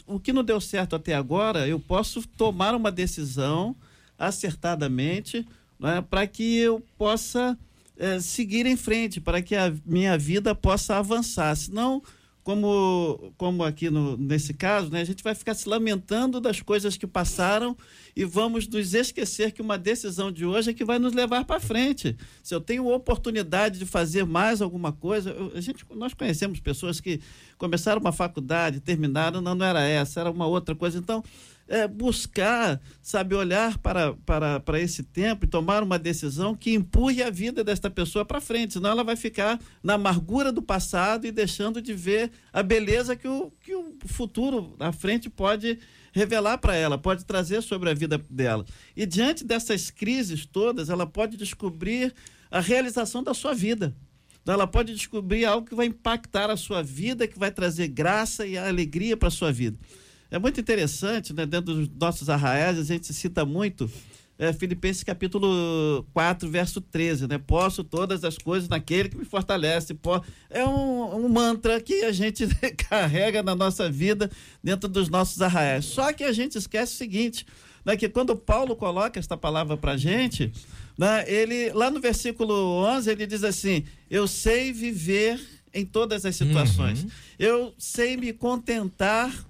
[0.07, 3.75] o, o que não deu certo até agora, eu posso tomar uma decisão
[4.17, 5.45] acertadamente
[5.81, 7.59] né, para que eu possa
[7.97, 11.57] eh, seguir em frente, para que a minha vida possa avançar.
[11.57, 12.01] Senão,
[12.49, 16.97] como, como aqui no, nesse caso, né, a gente vai ficar se lamentando das coisas
[16.97, 17.77] que passaram
[18.17, 21.61] e vamos nos esquecer que uma decisão de hoje é que vai nos levar para
[21.61, 22.17] frente.
[22.43, 27.03] Se eu tenho oportunidade de fazer mais alguma coisa, eu- a gente, nós conhecemos pessoas
[27.03, 27.21] que
[27.59, 30.99] começaram uma faculdade, terminaram, não, não era essa, era uma outra coisa.
[30.99, 31.23] Então,
[31.69, 37.23] é, buscar, sabe, olhar para, para, para esse tempo e tomar uma decisão que empurre
[37.23, 41.31] a vida desta pessoa para frente, senão ela vai ficar na amargura do passado e
[41.31, 45.79] deixando de ver a beleza que o, que o futuro à frente pode
[46.13, 48.65] revelar para ela, pode trazer sobre a vida dela.
[48.97, 52.15] E diante dessas crises todas, ela pode descobrir
[52.51, 53.95] a realização da sua vida.
[54.43, 58.47] Então, ela pode descobrir algo que vai impactar a sua vida, que vai trazer graça
[58.47, 59.79] e alegria para a sua vida.
[60.31, 61.47] É muito interessante, né?
[61.47, 63.91] dentro dos nossos arraiais, a gente cita muito
[64.39, 67.39] é, Filipenses capítulo 4, verso 13, né?
[67.39, 69.99] Posso todas as coisas naquele que me fortalece.
[70.49, 72.47] É um, um mantra que a gente
[72.89, 74.31] carrega na nossa vida
[74.63, 75.87] dentro dos nossos arraiais.
[75.87, 77.45] Só que a gente esquece o seguinte,
[77.85, 77.97] né?
[77.97, 80.53] que quando Paulo coloca esta palavra para a gente,
[80.97, 81.25] né?
[81.27, 85.41] ele, lá no versículo 11, ele diz assim, eu sei viver
[85.75, 87.03] em todas as situações.
[87.03, 87.11] Uhum.
[87.41, 89.48] Eu sei me contentar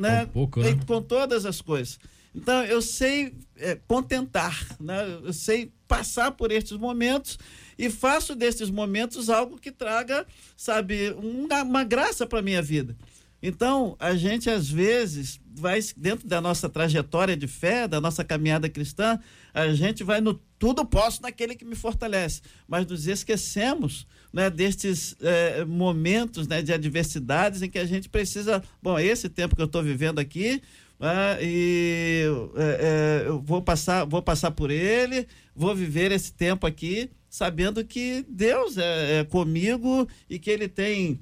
[0.00, 0.24] né?
[0.24, 0.78] Um pouco, né?
[0.86, 1.98] com todas as coisas.
[2.34, 5.18] Então, eu sei é, contentar, né?
[5.24, 7.38] eu sei passar por estes momentos
[7.76, 12.96] e faço destes momentos algo que traga, sabe, uma, uma graça para a minha vida.
[13.42, 18.68] Então, a gente às vezes vai, dentro da nossa trajetória de fé, da nossa caminhada
[18.68, 19.18] cristã,
[19.52, 25.16] a gente vai no tudo posso naquele que me fortalece, mas nos esquecemos né, destes
[25.20, 29.66] é, momentos né, de adversidades em que a gente precisa, bom, esse tempo que eu
[29.66, 30.62] estou vivendo aqui,
[30.98, 32.24] né, e
[32.56, 37.84] é, é, eu vou passar, vou passar por ele, vou viver esse tempo aqui, sabendo
[37.84, 41.20] que Deus é, é comigo e que Ele tem,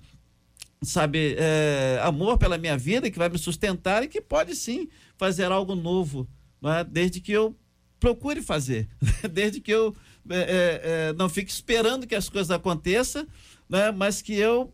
[0.82, 5.50] sabe, é, amor pela minha vida, que vai me sustentar e que pode sim fazer
[5.50, 6.28] algo novo,
[6.60, 7.56] né, desde que eu
[8.00, 8.88] procure fazer,
[9.30, 9.94] desde que eu
[10.30, 13.26] é, não fique esperando que as coisas aconteçam,
[13.68, 14.72] né, mas que eu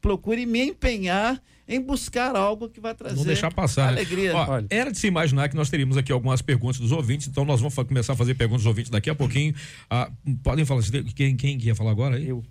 [0.00, 3.98] procure me empenhar em buscar algo que vai trazer Vamos deixar passar, né?
[3.98, 4.32] alegria.
[4.32, 4.38] Né?
[4.38, 7.60] Ó, era de se imaginar que nós teríamos aqui algumas perguntas dos ouvintes, então nós
[7.60, 9.54] vamos começar a fazer perguntas dos ouvintes daqui a pouquinho.
[9.90, 10.10] Ah,
[10.42, 10.82] podem falar,
[11.14, 12.18] quem, quem ia falar agora?
[12.18, 12.42] Eu.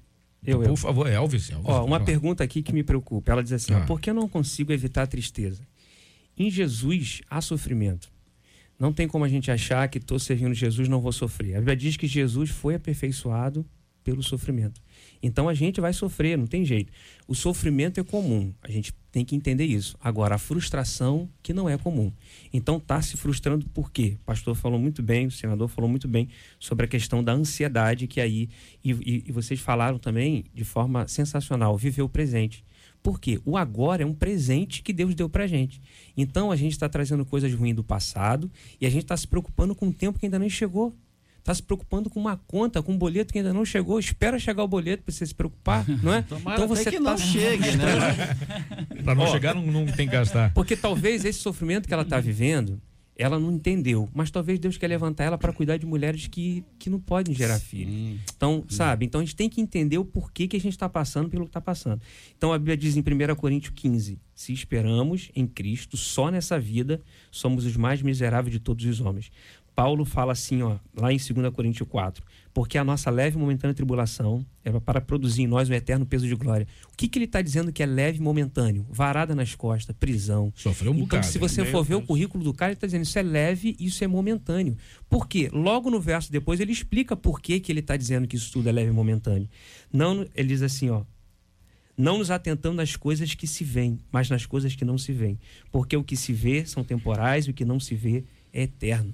[0.46, 0.76] Eu, Por eu.
[0.76, 1.50] favor, Elvis.
[1.50, 3.32] Elvis Ó, uma pergunta aqui que me preocupa.
[3.32, 3.82] Ela diz assim: ah.
[3.82, 5.64] por que eu não consigo evitar a tristeza?
[6.38, 8.08] Em Jesus há sofrimento.
[8.80, 11.56] Não tem como a gente achar que estou servindo Jesus não vou sofrer.
[11.56, 13.66] A Bíblia diz que Jesus foi aperfeiçoado
[14.08, 14.80] pelo sofrimento.
[15.22, 16.94] Então a gente vai sofrer, não tem jeito.
[17.28, 19.98] O sofrimento é comum, a gente tem que entender isso.
[20.00, 22.14] Agora, a frustração que não é comum.
[22.54, 24.16] Então tá se frustrando por quê?
[24.22, 28.08] O pastor falou muito bem, o senador falou muito bem sobre a questão da ansiedade
[28.08, 28.48] que aí.
[28.82, 32.64] E, e, e vocês falaram também de forma sensacional, viver o presente.
[33.08, 33.40] Por quê?
[33.46, 35.82] O agora é um presente que Deus deu pra gente.
[36.18, 39.74] Então a gente está trazendo coisas ruins do passado e a gente está se preocupando
[39.74, 40.94] com um tempo que ainda não chegou
[41.40, 43.98] está se preocupando com uma conta, com um boleto que ainda não chegou.
[43.98, 46.22] Espera chegar o boleto para você se preocupar, não é?
[46.22, 47.00] Tomara então você que tá...
[47.00, 47.86] não chegue, né?
[49.02, 50.54] para não Ó, chegar, não, não tem que gastar.
[50.54, 52.82] Porque talvez esse sofrimento que ela está vivendo,
[53.18, 56.90] ela não entendeu, mas talvez Deus quer levantar ela para cuidar de mulheres que, que
[56.90, 58.20] não podem gerar filho.
[58.36, 59.06] Então, sabe?
[59.06, 61.50] Então a gente tem que entender o porquê que a gente está passando pelo que
[61.50, 62.02] está passando.
[62.38, 67.02] Então a Bíblia diz em 1 Coríntios 15: se esperamos em Cristo só nessa vida,
[67.32, 69.32] somos os mais miseráveis de todos os homens.
[69.78, 73.76] Paulo fala assim, ó, lá em 2 Coríntios 4, porque a nossa leve e momentânea
[73.76, 76.66] tribulação é para produzir em nós um eterno peso de glória.
[76.92, 78.88] O que, que ele está dizendo que é leve e momentâneo?
[78.90, 80.52] Varada nas costas, prisão.
[80.56, 81.28] Sofreu um então, bocado.
[81.28, 83.86] se você for ver o currículo do cara, ele está dizendo isso é leve e
[83.86, 84.76] isso é momentâneo.
[85.08, 85.48] Por quê?
[85.54, 88.70] Logo no verso depois ele explica por que, que ele está dizendo que isso tudo
[88.70, 89.48] é leve e momentâneo.
[89.94, 91.04] Não, ele diz assim, ó,
[91.96, 95.38] não nos atentando nas coisas que se veem, mas nas coisas que não se veem.
[95.72, 99.14] Porque o que se vê são temporais e o que não se vê é eterno.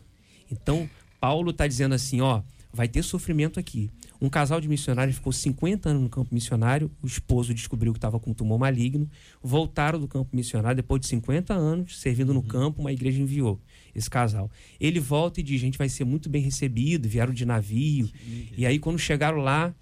[0.62, 0.90] Então,
[1.20, 2.42] Paulo está dizendo assim: ó,
[2.74, 3.90] vai ter sofrimento aqui.
[4.20, 8.20] Um casal de missionários ficou 50 anos no campo missionário, o esposo descobriu que estava
[8.20, 9.10] com um tumor maligno,
[9.42, 12.48] voltaram do campo missionário, depois de 50 anos, servindo no uhum.
[12.48, 13.60] campo, uma igreja enviou
[13.94, 14.50] esse casal.
[14.80, 18.10] Ele volta e diz: a gente vai ser muito bem recebido, vieram de navio.
[18.58, 19.76] E aí, quando chegaram lá,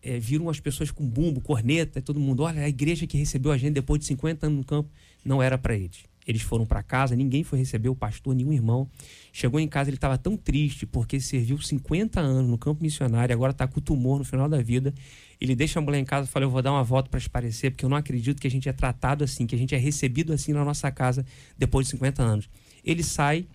[0.00, 3.58] é, viram as pessoas com bumbo, corneta, todo mundo, olha, a igreja que recebeu a
[3.58, 4.90] gente depois de 50 anos no campo,
[5.24, 6.07] não era para eles.
[6.28, 8.86] Eles foram para casa, ninguém foi receber o pastor, nenhum irmão.
[9.32, 13.52] Chegou em casa, ele estava tão triste porque serviu 50 anos no campo missionário, agora
[13.52, 14.92] está com tumor no final da vida.
[15.40, 17.70] Ele deixa a mulher em casa e fala: Eu vou dar uma volta para esparecer,
[17.70, 20.30] porque eu não acredito que a gente é tratado assim, que a gente é recebido
[20.34, 21.24] assim na nossa casa
[21.56, 22.50] depois de 50 anos.
[22.84, 23.46] Ele sai,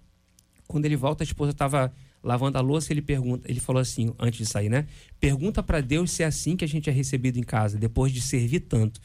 [0.68, 4.40] quando ele volta, a esposa estava lavando a louça, ele pergunta, ele falou assim, antes
[4.40, 4.88] de sair, né?
[5.20, 8.22] Pergunta para Deus se é assim que a gente é recebido em casa, depois de
[8.22, 9.00] servir tanto.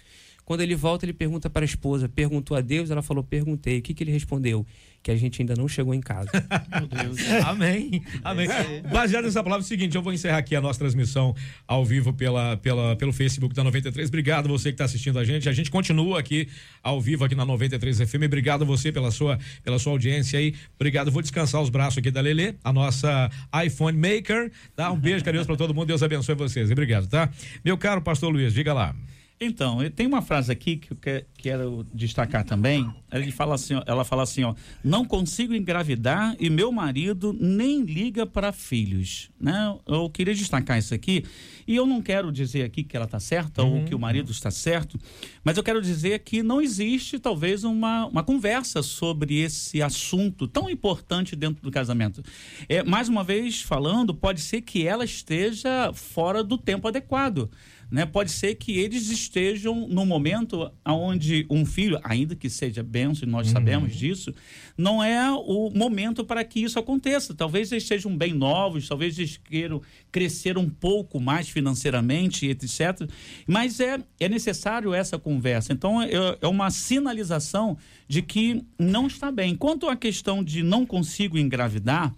[0.48, 2.90] Quando ele volta, ele pergunta para a esposa: perguntou a Deus?
[2.90, 3.80] Ela falou: perguntei.
[3.80, 4.64] O que, que ele respondeu?
[5.02, 6.30] Que a gente ainda não chegou em casa.
[6.72, 7.18] Meu Deus.
[7.44, 8.02] Amém.
[8.24, 8.48] Amém.
[8.90, 12.14] Baseado nessa palavra, é o seguinte: eu vou encerrar aqui a nossa transmissão ao vivo
[12.14, 14.08] pela, pela, pelo Facebook da 93.
[14.08, 15.50] Obrigado você que está assistindo a gente.
[15.50, 16.48] A gente continua aqui
[16.82, 18.22] ao vivo aqui na 93 FM.
[18.24, 20.54] Obrigado você pela sua, pela sua audiência aí.
[20.76, 21.10] Obrigado.
[21.10, 23.30] Vou descansar os braços aqui da Lele, a nossa
[23.66, 24.50] iPhone Maker.
[24.74, 24.90] Tá?
[24.90, 25.88] Um beijo carinhoso para todo mundo.
[25.88, 26.70] Deus abençoe vocês.
[26.70, 27.28] Obrigado, tá?
[27.62, 28.96] Meu caro pastor Luiz, diga lá.
[29.40, 30.98] Então, tem uma frase aqui que eu
[31.36, 32.92] quero destacar também.
[33.12, 38.26] Ele fala assim, ela fala assim, ó, não consigo engravidar e meu marido nem liga
[38.26, 39.76] para filhos, né?
[39.86, 41.24] Eu queria destacar isso aqui
[41.68, 43.78] e eu não quero dizer aqui que ela está certa uhum.
[43.78, 44.98] ou que o marido está certo,
[45.44, 50.68] mas eu quero dizer que não existe talvez uma, uma conversa sobre esse assunto tão
[50.68, 52.22] importante dentro do casamento.
[52.68, 57.48] É, mais uma vez falando, pode ser que ela esteja fora do tempo adequado
[57.90, 58.04] né?
[58.04, 63.30] Pode ser que eles estejam no momento onde um filho, ainda que seja benção, e
[63.30, 63.52] nós uhum.
[63.52, 64.34] sabemos disso,
[64.76, 67.34] não é o momento para que isso aconteça.
[67.34, 69.80] Talvez eles sejam bem novos, talvez eles queiram
[70.12, 73.08] crescer um pouco mais financeiramente, etc.
[73.46, 75.72] Mas é, é necessário essa conversa.
[75.72, 79.56] Então, é, é uma sinalização de que não está bem.
[79.56, 82.14] Quanto à questão de não consigo engravidar,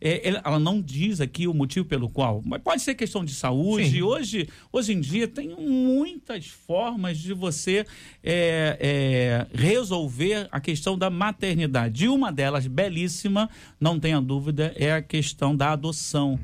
[0.00, 3.90] é, ela não diz aqui o motivo pelo qual, mas pode ser questão de saúde.
[3.90, 4.02] Sim.
[4.02, 7.84] Hoje, hoje em dia tem muitas formas de você
[8.22, 12.04] é, é, resolver a questão da maternidade.
[12.04, 16.38] E uma delas, belíssima, não tenha dúvida, é a questão da adoção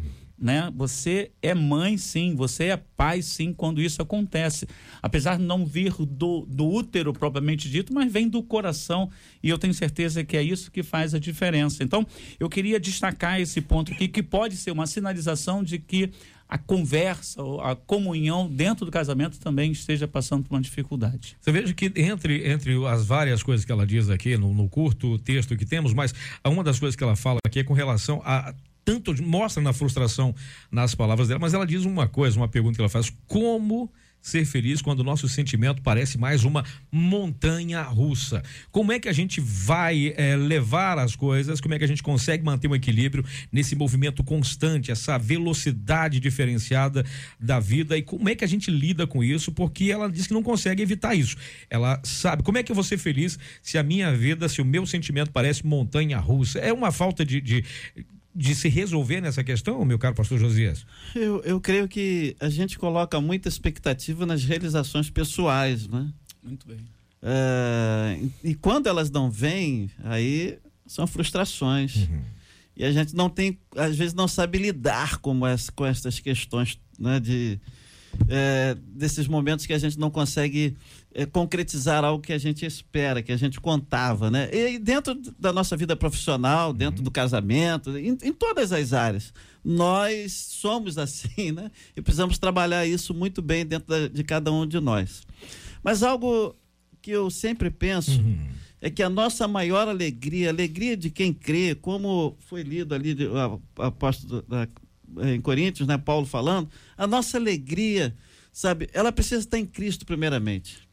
[0.45, 0.71] né?
[0.77, 4.69] Você é mãe, sim, você é pai, sim, quando isso acontece.
[5.01, 9.11] Apesar de não vir do, do útero propriamente dito, mas vem do coração,
[9.43, 11.83] e eu tenho certeza que é isso que faz a diferença.
[11.83, 12.07] Então,
[12.39, 16.11] eu queria destacar esse ponto aqui, que pode ser uma sinalização de que
[16.47, 21.37] a conversa, a comunhão dentro do casamento também esteja passando por uma dificuldade.
[21.41, 25.19] Você veja que entre, entre as várias coisas que ela diz aqui no, no curto
[25.19, 28.55] texto que temos, mas uma das coisas que ela fala aqui é com relação a
[28.85, 30.35] tanto mostra na frustração
[30.71, 33.91] nas palavras dela, mas ela diz uma coisa, uma pergunta que ela faz: como
[34.25, 38.43] ser feliz quando o nosso sentimento parece mais uma montanha russa.
[38.73, 41.61] Como é que a gente vai é, levar as coisas?
[41.61, 47.05] Como é que a gente consegue manter um equilíbrio nesse movimento constante, essa velocidade diferenciada
[47.39, 47.99] da vida?
[47.99, 49.53] E como é que a gente lida com isso?
[49.53, 51.37] Porque ela diz que não consegue evitar isso.
[51.69, 52.43] Ela sabe.
[52.43, 55.33] Como é que eu vou ser feliz se a minha vida, se o meu sentimento
[55.33, 56.59] parece montanha russa?
[56.61, 57.63] É uma falta de, de
[58.35, 60.85] de se resolver nessa questão, meu caro pastor Josias?
[61.15, 66.11] Eu, eu creio que a gente coloca muita expectativa nas realizações pessoais, né?
[66.43, 66.79] Muito bem.
[67.23, 71.97] É, e quando elas não vêm, aí são frustrações.
[71.97, 72.23] Uhum.
[72.77, 76.79] E a gente não tem, às vezes não sabe lidar com, essa, com essas questões,
[76.99, 77.21] né?
[77.21, 77.59] De,
[78.29, 80.77] é, desses momentos que a gente não consegue
[81.15, 84.51] é, concretizar algo que a gente espera, que a gente contava, né?
[84.53, 87.05] E dentro da nossa vida profissional, dentro uhum.
[87.05, 89.33] do casamento, em, em, todas as áreas,
[89.65, 91.71] nós somos assim, né?
[91.97, 95.23] E precisamos trabalhar isso muito bem dentro da, de cada um de nós.
[95.85, 96.57] Mas algo
[97.01, 98.49] que eu sempre penso uhum.
[98.81, 103.17] é que a nossa maior alegria, a alegria de quem crê, como foi lido ali
[103.25, 104.67] o apóstolo da,
[105.33, 108.17] em Coríntios, né, Paulo falando, a nossa alegria,
[108.53, 110.84] sabe, ela precisa estar em Cristo primeiramente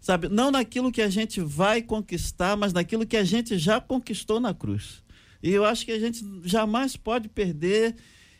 [0.00, 0.28] sabe?
[0.28, 4.54] Não naquilo que a gente vai conquistar, mas naquilo que a gente já conquistou na
[4.54, 5.02] cruz.
[5.42, 7.94] E eu acho que a gente jamais pode perder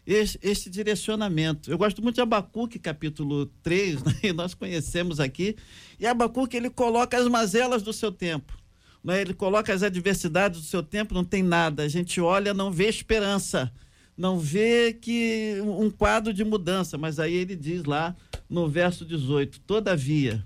[0.07, 1.71] esse, esse direcionamento.
[1.71, 4.15] Eu gosto muito de Abacuque, capítulo 3, né?
[4.25, 5.57] e nós conhecemos aqui.
[5.99, 8.59] E Abacuque, ele coloca as mazelas do seu tempo.
[9.05, 9.21] Né?
[9.21, 11.83] Ele coloca as adversidades do seu tempo, não tem nada.
[11.83, 13.73] A gente olha, não vê esperança.
[14.17, 18.15] Não vê que um quadro de mudança, mas aí ele diz lá
[18.51, 20.45] no verso 18: Todavia,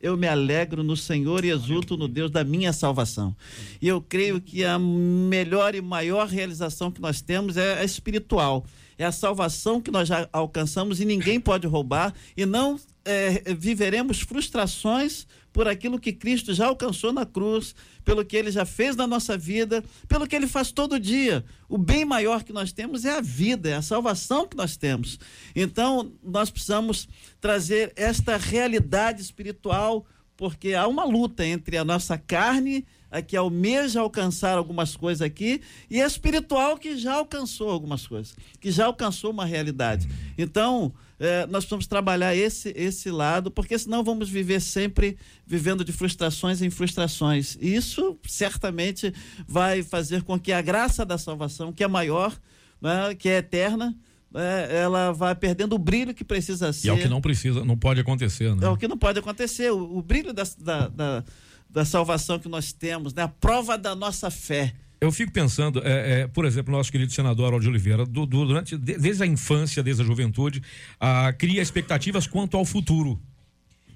[0.00, 3.36] eu me alegro no Senhor e exulto no Deus da minha salvação.
[3.80, 8.64] E eu creio que a melhor e maior realização que nós temos é espiritual.
[8.96, 14.20] É a salvação que nós já alcançamos e ninguém pode roubar, e não é, viveremos
[14.20, 19.06] frustrações por aquilo que Cristo já alcançou na cruz, pelo que ele já fez na
[19.06, 21.44] nossa vida, pelo que ele faz todo dia.
[21.68, 25.18] O bem maior que nós temos é a vida, é a salvação que nós temos.
[25.54, 27.08] Então, nós precisamos
[27.40, 34.00] trazer esta realidade espiritual, porque há uma luta entre a nossa carne a que almeja
[34.00, 35.60] alcançar algumas coisas aqui,
[35.90, 40.08] e a espiritual que já alcançou algumas coisas, que já alcançou uma realidade.
[40.38, 45.92] Então, é, nós precisamos trabalhar esse, esse lado, porque senão vamos viver sempre vivendo de
[45.92, 47.58] frustrações em frustrações.
[47.60, 49.12] E isso certamente
[49.46, 52.34] vai fazer com que a graça da salvação, que é maior,
[52.80, 53.94] né, que é eterna,
[54.34, 56.86] é, ela vai perdendo o brilho que precisa ser.
[56.86, 58.66] E é o que não precisa, não pode acontecer, né?
[58.66, 59.70] É o que não pode acontecer.
[59.70, 61.24] O, o brilho da, da, da,
[61.68, 63.24] da salvação que nós temos, né?
[63.24, 64.74] a prova da nossa fé.
[65.00, 68.76] Eu fico pensando, é, é, por exemplo, nosso querido senador Harold Oliveira, do, do, durante,
[68.76, 70.62] desde a infância, desde a juventude,
[71.00, 73.18] ah, cria expectativas quanto ao futuro.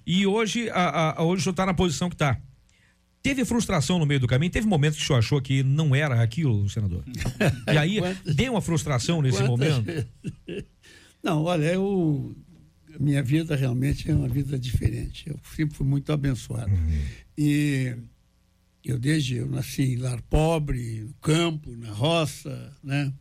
[0.06, 2.40] E hoje, a, a, hoje o senhor está na posição que está.
[3.22, 4.52] Teve frustração no meio do caminho?
[4.52, 7.02] Teve momentos que o senhor achou que não era aquilo, senador?
[7.72, 8.00] E aí,
[8.34, 10.06] deu uma frustração nesse momento?
[11.22, 12.36] Não, olha, eu,
[13.00, 15.28] minha vida realmente é uma vida diferente.
[15.28, 16.70] Eu sempre fui muito abençoado.
[16.70, 17.00] Uhum.
[17.36, 17.96] E
[18.84, 23.12] eu desde eu nasci em lar pobre, no campo, na roça, né?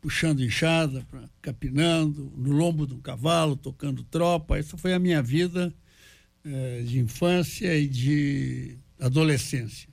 [0.00, 1.04] puxando enxada,
[1.40, 4.58] capinando, no lombo de um cavalo, tocando tropa.
[4.58, 5.74] Essa foi a minha vida
[6.44, 9.88] eh, de infância e de adolescência.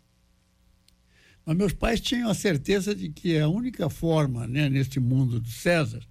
[1.45, 5.49] Mas meus pais tinham a certeza de que a única forma, né, neste mundo do
[5.49, 6.01] César,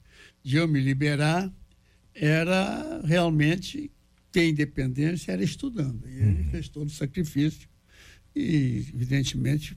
[0.42, 1.52] de eu me liberar
[2.14, 3.90] era realmente
[4.30, 6.08] ter independência, era estudando.
[6.08, 6.50] E ele uhum.
[6.50, 7.68] fez todo o sacrifício
[8.34, 9.76] e, evidentemente,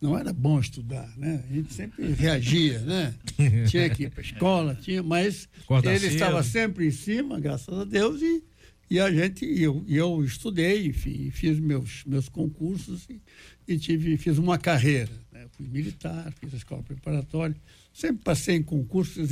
[0.00, 1.44] não era bom estudar, né?
[1.48, 3.14] A gente sempre reagia, né?
[3.68, 6.12] Tinha que ir para a escola, tinha, mas Acorda ele cedo.
[6.12, 8.42] estava sempre em cima, graças a Deus, e,
[8.90, 13.20] e a gente, eu, eu estudei, enfim, fiz meus, meus concursos e,
[13.68, 15.12] e tive, fiz uma carreira.
[15.30, 15.46] Né?
[15.52, 17.56] Fui militar, fiz a escola preparatória,
[17.92, 19.30] sempre passei em concursos.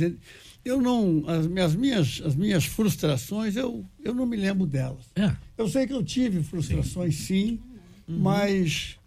[0.63, 5.05] Eu não, as, as, minhas, as minhas frustrações, eu, eu não me lembro delas.
[5.15, 5.35] É.
[5.57, 7.68] Eu sei que eu tive frustrações, sim, sim
[8.09, 8.19] Uhum.
[8.19, 8.97] Mas,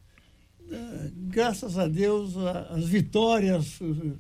[0.60, 2.36] uh, graças a Deus,
[2.70, 4.16] as vitórias uh,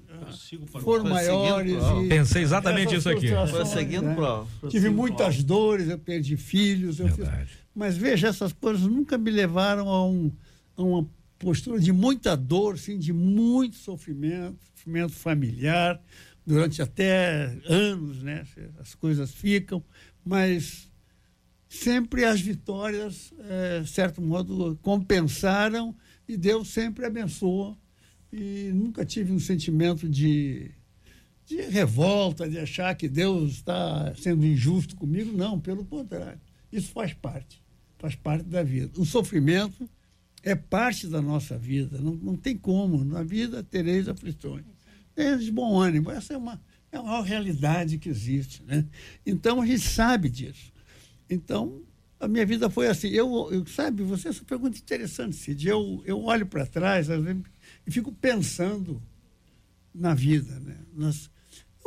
[0.80, 1.76] foram maiores.
[2.08, 3.28] Pensei exatamente isso aqui.
[3.72, 4.46] Seguindo né?
[4.68, 6.98] Tive muitas dores, eu perdi filhos.
[6.98, 7.28] Eu fiz...
[7.74, 10.32] Mas veja, essas coisas nunca me levaram a, um,
[10.76, 11.08] a uma
[11.38, 16.00] postura de muita dor, sim, de muito sofrimento, sofrimento familiar,
[16.44, 18.44] durante até anos, né?
[18.78, 19.82] As coisas ficam,
[20.24, 20.90] mas
[21.72, 25.96] sempre as vitórias, é, certo modo, compensaram
[26.28, 27.76] e Deus sempre abençoou.
[28.30, 30.70] E nunca tive um sentimento de,
[31.46, 35.36] de revolta, de achar que Deus está sendo injusto comigo.
[35.36, 36.40] Não, pelo contrário.
[36.70, 37.62] Isso faz parte,
[37.98, 39.00] faz parte da vida.
[39.00, 39.88] O sofrimento
[40.42, 43.02] é parte da nossa vida, não, não tem como.
[43.02, 44.64] Na vida tereis aflições.
[45.40, 46.60] De bom ânimo, essa é uma,
[46.90, 48.62] é uma realidade que existe.
[48.62, 48.86] Né?
[49.24, 50.71] Então a gente sabe disso.
[51.32, 51.82] Então,
[52.20, 53.08] a minha vida foi assim.
[53.08, 55.68] Eu, eu sabe, você essa pergunta interessante, Cid.
[55.68, 57.42] Eu, eu olho para trás vezes,
[57.86, 59.02] e fico pensando
[59.94, 60.78] na vida, né?
[60.94, 61.30] Nas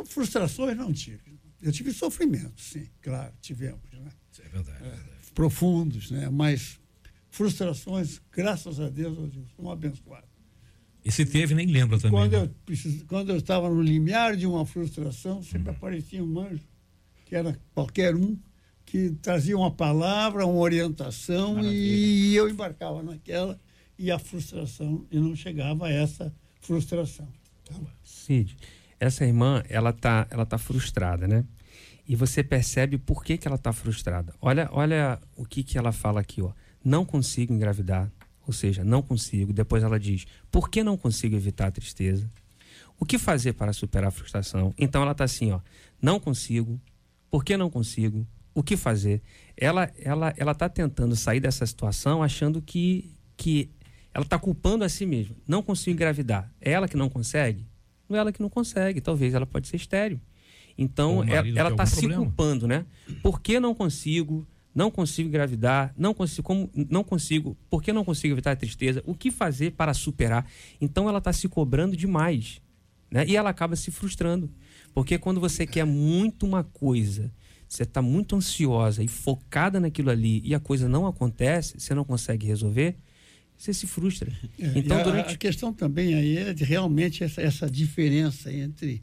[0.06, 1.36] frustrações não tive.
[1.62, 4.10] Eu tive sofrimento, sim, claro, tivemos, né?
[4.30, 4.84] Isso é verdade.
[4.84, 4.98] É,
[5.34, 6.28] profundos, né?
[6.28, 6.78] Mas
[7.30, 10.26] frustrações, graças a Deus, eu sou um abençoado.
[11.04, 12.18] E se teve, nem lembra também.
[12.18, 12.42] Quando, né?
[12.42, 13.02] eu, precis...
[13.04, 15.74] quando eu estava no limiar de uma frustração, sempre hum.
[15.74, 16.66] aparecia um anjo,
[17.24, 18.36] que era qualquer um,
[18.86, 21.74] que trazia uma palavra, uma orientação Maravilha.
[21.74, 23.60] e eu embarcava naquela
[23.98, 27.28] e a frustração e não chegava a essa frustração.
[28.04, 28.56] Cid,
[29.00, 31.44] essa irmã ela tá ela tá frustrada, né?
[32.08, 34.32] E você percebe por que, que ela tá frustrada.
[34.40, 36.52] Olha, olha o que que ela fala aqui, ó.
[36.84, 38.08] Não consigo engravidar,
[38.46, 39.52] ou seja, não consigo.
[39.52, 42.30] Depois ela diz: "Por que não consigo evitar a tristeza?
[42.98, 45.60] O que fazer para superar a frustração?" Então ela tá assim, ó:
[46.00, 46.80] "Não consigo.
[47.28, 48.24] Por que não consigo?
[48.56, 49.20] O que fazer.
[49.54, 53.68] Ela ela ela está tentando sair dessa situação achando que que
[54.14, 55.36] ela está culpando a si mesma.
[55.46, 56.50] Não consigo engravidar.
[56.58, 57.66] É ela que não consegue?
[58.08, 59.02] Não é ela que não consegue.
[59.02, 60.18] Talvez ela pode ser estéreo.
[60.78, 62.86] Então ela está se culpando, né?
[63.22, 64.46] Por que não consigo?
[64.74, 69.02] Não consigo engravidar, não consigo, como, não consigo, por que não consigo evitar a tristeza?
[69.06, 70.46] O que fazer para superar?
[70.78, 72.60] Então ela está se cobrando demais,
[73.10, 73.24] né?
[73.26, 74.50] E ela acaba se frustrando,
[74.92, 77.32] porque quando você quer muito uma coisa
[77.68, 82.04] você está muito ansiosa e focada naquilo ali e a coisa não acontece, você não
[82.04, 82.96] consegue resolver,
[83.56, 84.30] você se frustra.
[84.58, 85.34] É, então, a, durante...
[85.34, 89.02] a questão também aí é de realmente essa, essa diferença entre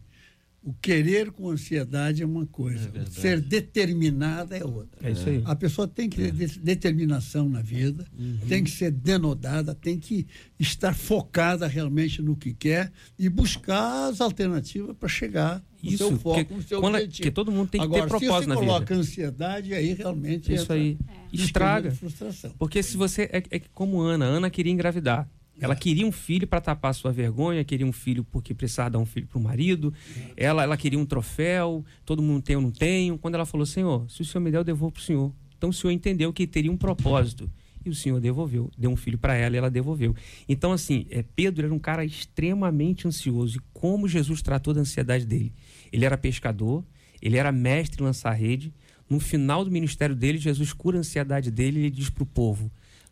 [0.63, 5.07] o querer com ansiedade é uma coisa, é ser determinada é outra.
[5.07, 5.41] É isso aí.
[5.43, 6.47] A pessoa tem que ter é.
[6.63, 8.39] determinação na vida, uhum.
[8.47, 10.25] tem que ser denodada, tem que
[10.57, 16.53] estar focada realmente no que quer e buscar as alternativas para chegar isso, seu foco,
[16.53, 17.17] no seu quando, objetivo.
[17.17, 18.53] Porque todo mundo tem que Agora, ter propósito na vida.
[18.53, 20.97] se você coloca ansiedade, aí realmente isso aí
[21.31, 21.91] estraga.
[21.91, 22.51] Frustração.
[22.57, 25.29] Porque se você é, é como Ana, Ana queria engravidar.
[25.61, 29.05] Ela queria um filho para tapar sua vergonha, queria um filho porque precisava dar um
[29.05, 29.93] filho para o marido.
[30.35, 33.15] Ela, ela queria um troféu, todo mundo tem ou não tem.
[33.17, 35.31] Quando ela falou, Senhor, se o Senhor me der, eu devolvo para o Senhor.
[35.55, 37.49] Então o Senhor entendeu que teria um propósito.
[37.85, 38.71] e o Senhor devolveu.
[38.77, 40.15] Deu um filho para ela e ela devolveu.
[40.47, 43.57] Então, assim, é, Pedro era um cara extremamente ansioso.
[43.57, 45.53] E como Jesus tratou da ansiedade dele?
[45.93, 46.83] Ele era pescador,
[47.21, 48.73] ele era mestre em lançar rede.
[49.07, 52.71] No final do ministério dele, Jesus cura a ansiedade dele e diz para o povo: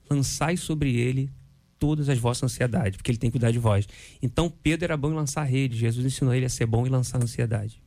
[0.09, 1.29] lançai sobre ele
[1.77, 3.87] todas as vossas ansiedades, porque ele tem que cuidar de vós.
[4.21, 5.77] Então, Pedro era bom em lançar rede.
[5.77, 7.81] Jesus ensinou ele a ser bom em lançar ansiedade.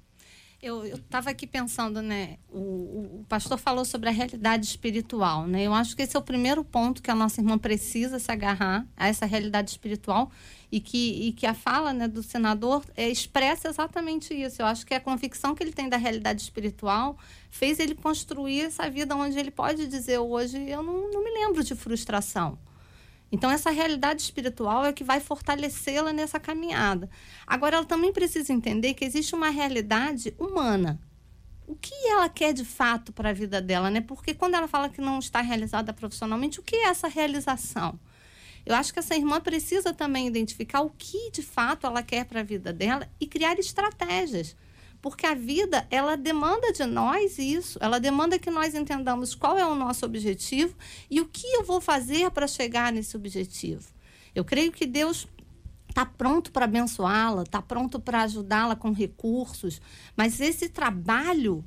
[0.64, 2.38] Eu estava aqui pensando, né?
[2.48, 5.64] O, o, pastor falou sobre a realidade espiritual, né?
[5.64, 8.86] Eu acho que esse é o primeiro ponto que a nossa irmã precisa se agarrar
[8.96, 10.30] a essa realidade espiritual
[10.74, 14.60] e que, e que a fala né, do senador é, expressa exatamente isso.
[14.60, 17.16] Eu acho que a convicção que ele tem da realidade espiritual
[17.48, 21.62] fez ele construir essa vida onde ele pode dizer hoje: eu não, não me lembro
[21.62, 22.58] de frustração.
[23.30, 27.08] Então, essa realidade espiritual é que vai fortalecê-la nessa caminhada.
[27.46, 31.00] Agora, ela também precisa entender que existe uma realidade humana.
[31.68, 34.00] O que ela quer de fato para a vida dela, né?
[34.00, 37.96] Porque quando ela fala que não está realizada profissionalmente, o que é essa realização?
[38.64, 42.40] Eu acho que essa irmã precisa também identificar o que de fato ela quer para
[42.40, 44.56] a vida dela e criar estratégias
[45.04, 49.66] porque a vida ela demanda de nós isso, ela demanda que nós entendamos qual é
[49.66, 50.74] o nosso objetivo
[51.10, 53.86] e o que eu vou fazer para chegar nesse objetivo.
[54.34, 55.28] Eu creio que Deus
[55.90, 59.78] está pronto para abençoá-la, está pronto para ajudá-la com recursos,
[60.16, 61.62] mas esse trabalho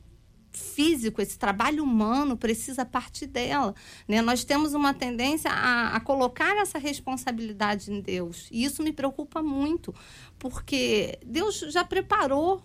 [0.51, 3.75] físico, esse trabalho humano precisa partir dela.
[4.07, 4.21] Né?
[4.21, 8.47] Nós temos uma tendência a, a, colocar essa responsabilidade em Deus.
[8.51, 9.93] E isso me preocupa muito,
[10.39, 12.63] porque Deus já preparou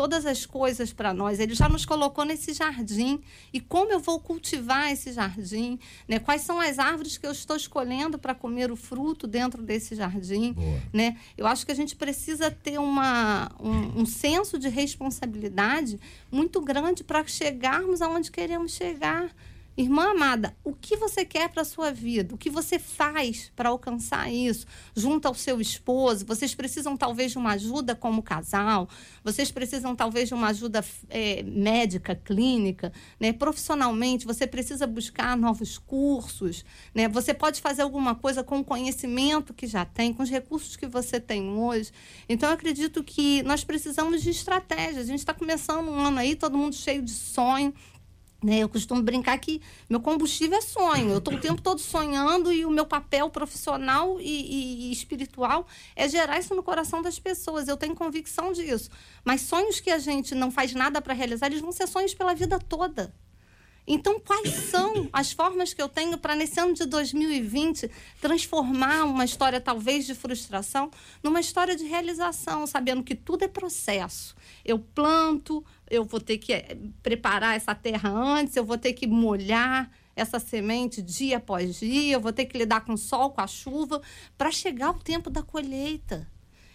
[0.00, 1.38] todas as coisas para nós.
[1.38, 3.20] Ele já nos colocou nesse jardim.
[3.52, 5.78] E como eu vou cultivar esse jardim?
[6.08, 6.18] Né?
[6.18, 10.54] Quais são as árvores que eu estou escolhendo para comer o fruto dentro desse jardim?
[10.90, 11.18] Né?
[11.36, 16.00] Eu acho que a gente precisa ter uma, um, um senso de responsabilidade
[16.32, 19.30] muito grande para chegarmos aonde queremos chegar.
[19.80, 22.34] Irmã amada, o que você quer para a sua vida?
[22.34, 24.66] O que você faz para alcançar isso?
[24.94, 28.90] Junto ao seu esposo, vocês precisam talvez de uma ajuda como casal,
[29.24, 33.32] vocês precisam talvez de uma ajuda é, médica, clínica, né?
[33.32, 36.62] profissionalmente, você precisa buscar novos cursos,
[36.94, 37.08] né?
[37.08, 40.86] você pode fazer alguma coisa com o conhecimento que já tem, com os recursos que
[40.86, 41.90] você tem hoje.
[42.28, 45.04] Então, eu acredito que nós precisamos de estratégias.
[45.04, 47.72] A gente está começando um ano aí, todo mundo cheio de sonho
[48.42, 51.10] né, eu costumo brincar que meu combustível é sonho.
[51.10, 55.66] Eu estou o tempo todo sonhando e o meu papel profissional e, e, e, espiritual
[55.94, 57.68] é gerar isso no coração das pessoas.
[57.68, 58.90] Eu tenho convicção disso.
[59.24, 62.34] Mas sonhos que a gente não faz nada para realizar, eles vão ser sonhos pela
[62.34, 63.12] vida toda.
[63.92, 69.24] Então, quais são as formas que eu tenho para, nesse ano de 2020, transformar uma
[69.24, 74.36] história, talvez, de frustração, numa história de realização, sabendo que tudo é processo.
[74.64, 79.08] Eu planto, eu vou ter que eh, preparar essa terra antes, eu vou ter que
[79.08, 83.40] molhar essa semente dia após dia, eu vou ter que lidar com o sol, com
[83.40, 84.00] a chuva,
[84.38, 86.30] para chegar o tempo da colheita.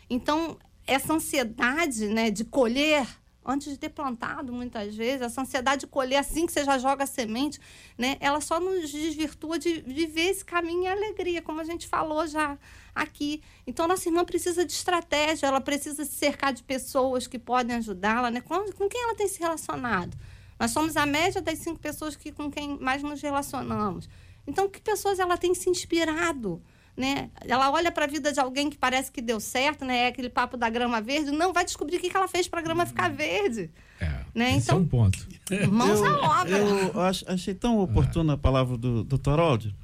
[0.10, 3.08] Então, essa ansiedade né, de colher
[3.46, 7.04] antes de ter plantado, muitas vezes, essa ansiedade de colher assim que você já joga
[7.04, 7.60] a semente,
[7.98, 12.26] né, ela só nos desvirtua de viver esse caminho em alegria, como a gente falou
[12.28, 12.58] já
[12.94, 13.42] aqui.
[13.68, 18.32] Então, nossa irmã precisa de estratégia, ela precisa se cercar de pessoas que podem ajudá-la,
[18.32, 18.42] né?
[18.42, 20.18] Com, com quem ela tem se relacionado?
[20.60, 24.10] Nós somos a média das cinco pessoas que, com quem mais nos relacionamos.
[24.48, 26.62] Então, que pessoas ela tem se inspirado?
[26.96, 27.30] Né?
[27.42, 30.04] Ela olha para a vida de alguém que parece que deu certo, né?
[30.04, 32.60] É aquele papo da grama verde, não vai descobrir o que, que ela fez para
[32.60, 33.70] a grama ficar verde.
[34.00, 34.52] É, né?
[34.52, 35.28] Então, é um ponto.
[35.70, 36.58] Mãos à obra.
[36.58, 39.40] Eu achei tão oportuna a palavra do Dr.
[39.40, 39.76] Aldi,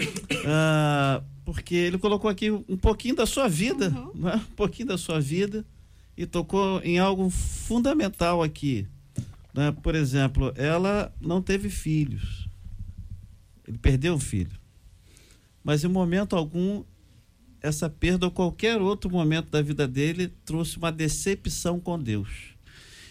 [0.00, 4.12] uh, porque ele colocou aqui um pouquinho da sua vida, uhum.
[4.14, 4.36] né?
[4.36, 5.64] um pouquinho da sua vida,
[6.16, 8.86] e tocou em algo fundamental aqui.
[9.52, 9.70] Né?
[9.82, 12.48] Por exemplo, ela não teve filhos.
[13.66, 14.63] Ele perdeu um filho
[15.64, 16.84] mas em momento algum
[17.62, 22.54] essa perda ou qualquer outro momento da vida dele trouxe uma decepção com Deus.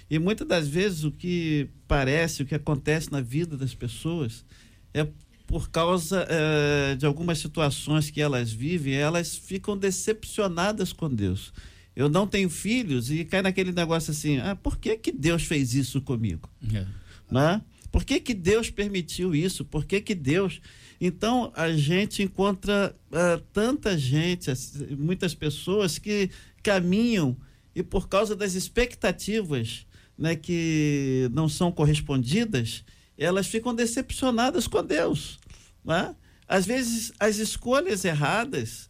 [0.07, 4.45] E muitas das vezes o que parece, o que acontece na vida das pessoas
[4.93, 5.07] é
[5.47, 11.51] por causa é, de algumas situações que elas vivem, elas ficam decepcionadas com Deus.
[11.95, 15.73] Eu não tenho filhos e cai naquele negócio assim: ah, por que, que Deus fez
[15.73, 16.49] isso comigo?
[16.73, 16.85] É.
[17.31, 17.61] Né?
[17.91, 19.63] Por que, que Deus permitiu isso?
[19.65, 20.61] Por que, que Deus
[21.05, 24.49] então, a gente encontra uh, tanta gente,
[24.97, 26.29] muitas pessoas que
[26.63, 27.35] caminham
[27.75, 29.85] e por causa das expectativas
[30.17, 32.85] né, que não são correspondidas,
[33.17, 35.39] elas ficam decepcionadas com Deus.
[35.83, 36.15] Né?
[36.47, 38.89] Às vezes, as escolhas erradas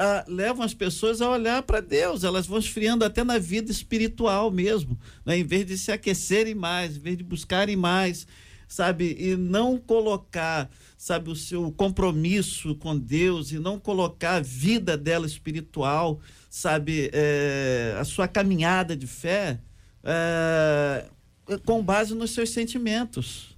[0.00, 4.50] uh, levam as pessoas a olhar para Deus, elas vão esfriando até na vida espiritual
[4.50, 5.38] mesmo, né?
[5.38, 8.26] em vez de se aquecerem mais, em vez de buscarem mais
[8.68, 14.96] sabe, e não colocar, sabe, o seu compromisso com Deus e não colocar a vida
[14.96, 19.60] dela espiritual, sabe, é, a sua caminhada de fé,
[20.02, 21.06] é,
[21.64, 23.56] com base nos seus sentimentos,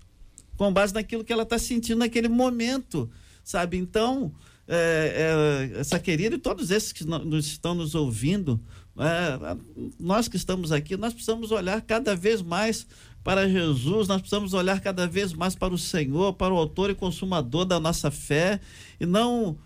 [0.57, 3.11] com base naquilo que ela está sentindo naquele momento,
[3.43, 3.79] sabe?
[3.79, 4.33] Então,
[4.67, 8.61] é, é, essa querida e todos esses que nos estão nos ouvindo,
[8.99, 9.57] é,
[9.99, 12.87] nós que estamos aqui, nós precisamos olhar cada vez mais
[13.29, 16.95] para Jesus, nós precisamos olhar cada vez mais para o Senhor, para o autor e
[16.95, 18.59] consumador da nossa fé,
[18.99, 19.59] e não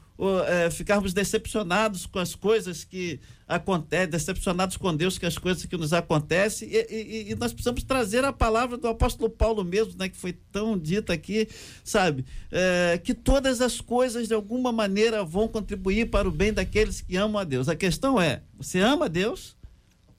[0.48, 5.76] é, ficarmos decepcionados com as coisas que acontecem, decepcionados com Deus com as coisas que
[5.76, 10.08] nos acontecem, e, e, e, nós precisamos trazer a palavra do apóstolo Paulo mesmo, né,
[10.08, 11.46] que foi tão dita aqui,
[11.84, 17.00] sabe, é, que todas as coisas de alguma maneira vão contribuir para o bem daqueles
[17.00, 17.68] que amam a Deus.
[17.68, 19.54] A questão é, você ama Deus?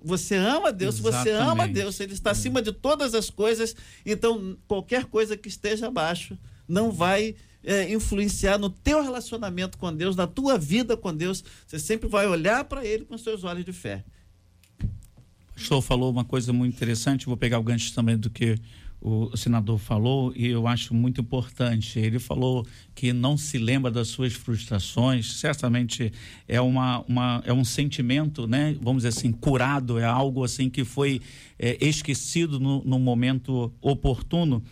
[0.04, 1.24] Você ama Deus, Exatamente.
[1.24, 2.34] você ama Deus, Ele está é.
[2.34, 3.76] acima de todas as coisas,
[4.06, 6.38] então qualquer coisa que esteja abaixo
[6.68, 11.44] não vai é, influenciar no teu relacionamento com Deus, na tua vida com Deus.
[11.66, 14.04] Você sempre vai olhar para Ele com seus olhos de fé.
[14.82, 18.58] O pastor falou uma coisa muito interessante, vou pegar o gancho também do que
[19.06, 22.00] o senador falou e eu acho muito importante.
[22.00, 25.34] Ele falou que não se lembra das suas frustrações.
[25.34, 26.10] Certamente
[26.48, 28.78] é uma, uma é um sentimento, né?
[28.82, 30.00] Vamos dizer assim, curado.
[30.00, 31.20] É algo assim que foi
[31.60, 34.64] é, esquecido no, no momento oportuno.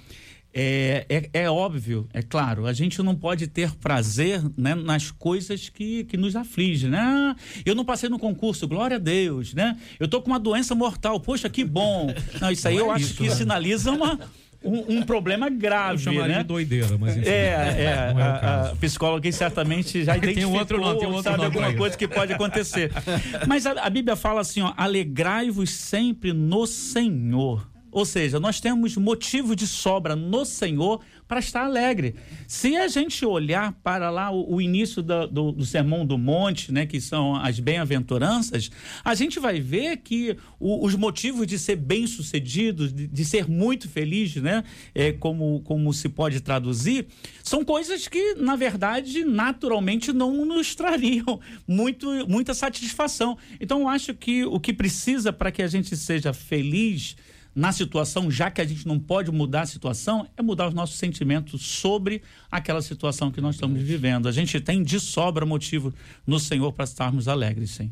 [0.54, 5.70] É, é, é, óbvio, é claro, a gente não pode ter prazer né, nas coisas
[5.70, 7.00] que, que nos afligem, né?
[7.00, 7.36] Ah,
[7.66, 9.78] eu não passei no concurso, glória a Deus, né?
[9.98, 12.14] Eu tô com uma doença mortal, poxa, que bom.
[12.42, 13.36] Não, isso aí não eu é acho isso, que né?
[13.36, 14.20] sinaliza uma,
[14.62, 16.40] um, um, problema grave, eu né?
[16.40, 20.82] de doideira, mas enfim, É, é, é a, a psicóloga certamente já identificou, tem outro
[20.82, 22.92] nome, tem outro sabe, nome alguma coisa que pode acontecer.
[23.48, 27.71] Mas a, a Bíblia fala assim, ó, alegrai-vos sempre no Senhor.
[27.92, 32.16] Ou seja, nós temos motivo de sobra no Senhor para estar alegre.
[32.48, 36.86] Se a gente olhar para lá o, o início do, do, Sermão do Monte, né,
[36.86, 38.72] que são as bem-aventuranças,
[39.04, 43.90] a gente vai ver que o, os motivos de ser bem-sucedido, de, de, ser muito
[43.90, 44.64] feliz, né,
[44.96, 47.08] é, como, como se pode traduzir,
[47.44, 53.38] são coisas que, na verdade, naturalmente não nos trariam muito, muita satisfação.
[53.60, 57.16] Então, eu acho que o que precisa para que a gente seja feliz
[57.54, 60.98] na situação, já que a gente não pode mudar a situação, é mudar os nossos
[60.98, 64.28] sentimentos sobre aquela situação que nós estamos vivendo.
[64.28, 65.94] A gente tem de sobra motivo
[66.26, 67.92] no Senhor para estarmos alegres, sim.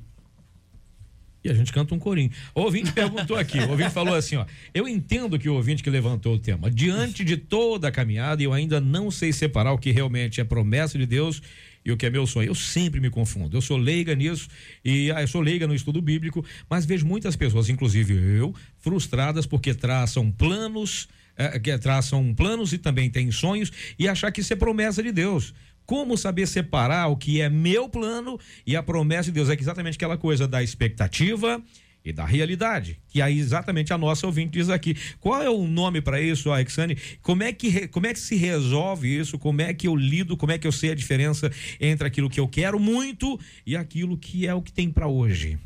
[1.43, 2.31] E a gente canta um corinho.
[2.53, 5.89] O ouvinte perguntou aqui, o ouvinte falou assim, ó, eu entendo que o ouvinte que
[5.89, 9.91] levantou o tema, diante de toda a caminhada, eu ainda não sei separar o que
[9.91, 11.41] realmente é promessa de Deus
[11.85, 12.47] e o que é meu sonho.
[12.47, 13.55] Eu sempre me confundo.
[13.55, 14.47] Eu sou leiga nisso
[14.83, 19.45] e ah, eu sou leiga no estudo bíblico, mas vejo muitas pessoas, inclusive eu, frustradas
[19.45, 21.07] porque traçam planos,
[21.37, 25.11] eh, que traçam planos e também têm sonhos e achar que isso é promessa de
[25.11, 25.53] Deus.
[25.85, 29.49] Como saber separar o que é meu plano e a promessa de Deus?
[29.49, 31.63] É exatamente aquela coisa da expectativa
[32.03, 32.99] e da realidade.
[33.07, 34.95] Que aí exatamente a nossa ouvinte diz aqui.
[35.19, 36.97] Qual é o nome para isso, Alexane?
[37.21, 39.37] Como é que como é que se resolve isso?
[39.37, 40.37] Como é que eu lido?
[40.37, 44.17] Como é que eu sei a diferença entre aquilo que eu quero muito e aquilo
[44.17, 45.59] que é o que tem para hoje?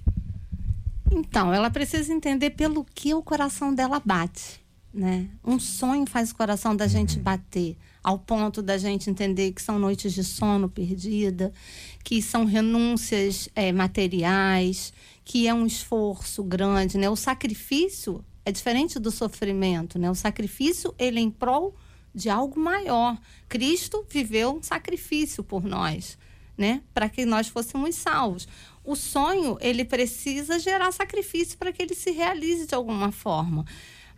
[1.11, 4.59] Então, ela precisa entender pelo que o coração dela bate,
[4.91, 5.27] né?
[5.45, 7.23] Um sonho faz o coração da gente uhum.
[7.23, 11.53] bater ao ponto da gente entender que são noites de sono perdida,
[12.03, 14.91] que são renúncias é, materiais,
[15.23, 17.09] que é um esforço grande, né?
[17.09, 20.09] O sacrifício é diferente do sofrimento, né?
[20.11, 21.75] O sacrifício ele é em prol
[22.13, 23.17] de algo maior.
[23.47, 26.17] Cristo viveu um sacrifício por nós,
[26.57, 26.81] né?
[26.93, 28.47] Para que nós fôssemos salvos.
[28.83, 33.65] O sonho ele precisa gerar sacrifício para que ele se realize de alguma forma.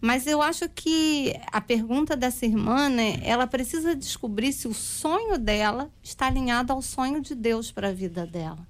[0.02, 5.38] Mas eu acho que a pergunta dessa irmã, né, ela precisa descobrir se o sonho
[5.38, 8.68] dela está alinhado ao sonho de Deus para a vida dela.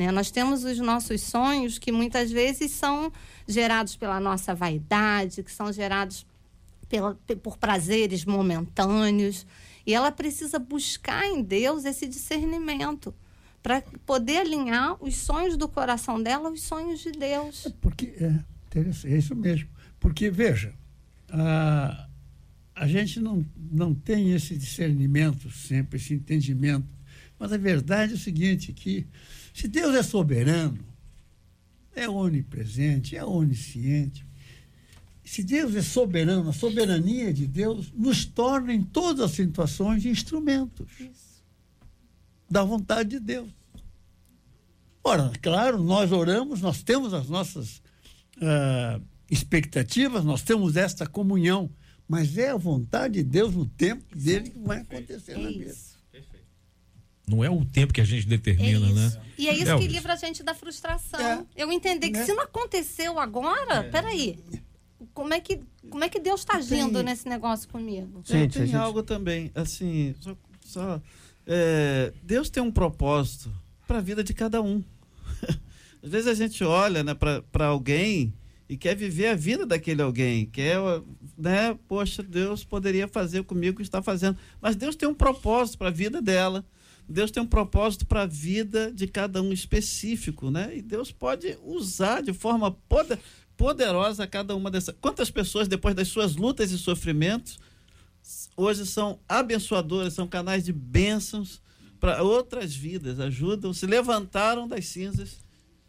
[0.00, 0.10] Né?
[0.10, 3.12] Nós temos os nossos sonhos que muitas vezes são
[3.46, 6.26] gerados pela nossa vaidade, que são gerados
[6.88, 9.46] pela, por prazeres momentâneos.
[9.86, 13.14] E ela precisa buscar em Deus esse discernimento
[13.62, 17.66] para poder alinhar os sonhos do coração dela aos sonhos de Deus.
[17.66, 18.42] É porque é,
[19.04, 19.68] é isso mesmo.
[20.00, 20.72] Porque, veja,
[21.28, 22.08] a,
[22.74, 26.88] a gente não, não tem esse discernimento sempre, esse entendimento.
[27.38, 29.06] Mas a verdade é o seguinte, que
[29.52, 30.78] se Deus é soberano,
[31.94, 34.24] é onipresente, é onisciente,
[35.24, 40.90] se Deus é soberano, a soberania de Deus nos torna em todas as situações instrumentos
[40.98, 41.44] Isso.
[42.50, 43.48] da vontade de Deus.
[45.04, 47.80] Ora, claro, nós oramos, nós temos as nossas
[48.38, 51.70] uh, expectativas, nós temos esta comunhão,
[52.08, 55.76] Mas é a vontade de Deus no tempo dele que vai acontecer na vida.
[57.30, 58.94] Não é o tempo que a gente É determina, isso.
[58.94, 59.22] né?
[59.38, 61.20] E é isso É, que livra a gente da frustração.
[61.20, 61.44] É.
[61.56, 62.24] Eu entender que Né?
[62.24, 64.38] se não aconteceu agora, peraí.
[65.14, 68.20] Como é que, como é que Deus está agindo Tem- nesse negócio comigo?
[68.24, 71.02] Gente, tem gente- algo também, assim, só, só,
[71.46, 73.50] é, Deus tem um propósito
[73.86, 74.84] para a vida de cada um.
[76.02, 78.32] Às vezes a gente olha né, para alguém
[78.68, 80.76] e quer viver a vida daquele alguém, quer,
[81.36, 84.36] né, poxa, Deus poderia fazer comigo o que está fazendo.
[84.60, 86.64] Mas Deus tem um propósito para a vida dela.
[87.10, 90.76] Deus tem um propósito para a vida de cada um específico, né?
[90.76, 93.18] E Deus pode usar de forma poder,
[93.56, 94.94] poderosa cada uma dessas.
[95.00, 97.58] Quantas pessoas, depois das suas lutas e sofrimentos,
[98.56, 101.60] hoje são abençoadoras, são canais de bênçãos
[101.98, 105.40] para outras vidas, ajudam, se levantaram das cinzas,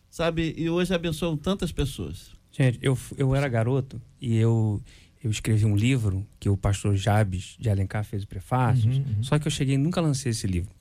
[0.09, 0.53] sabe?
[0.57, 2.31] E hoje abençoam tantas pessoas.
[2.51, 4.81] Gente, eu, eu era garoto e eu,
[5.23, 8.89] eu escrevi um livro que o pastor Jabes de Alencar fez o prefácio.
[8.89, 9.23] Uhum, uhum.
[9.23, 10.80] Só que eu cheguei nunca lancei esse livro.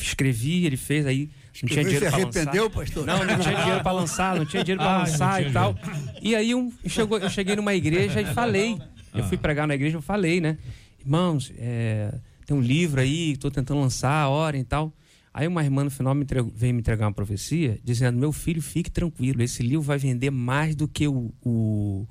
[0.00, 1.28] Escrevi, ele fez, aí
[1.62, 2.78] não tinha Você dinheiro se para arrependeu, lançar.
[2.80, 3.06] pastor?
[3.06, 5.76] Não, não tinha dinheiro para lançar, não tinha dinheiro para Ah, lançar e tal.
[6.22, 8.78] E aí um, chegou, eu cheguei numa igreja e falei.
[9.14, 9.28] Eu Ah.
[9.28, 10.56] fui pregar na igreja, eu falei, né?
[11.00, 12.14] Irmãos, é,
[12.46, 14.92] tem um livro aí, estou tentando lançar, orem e tal.
[15.34, 18.62] Aí uma irmã no final me entregou- veio me entregar uma profecia, dizendo: Meu filho,
[18.62, 22.06] fique tranquilo, esse livro vai vender mais do que o, o,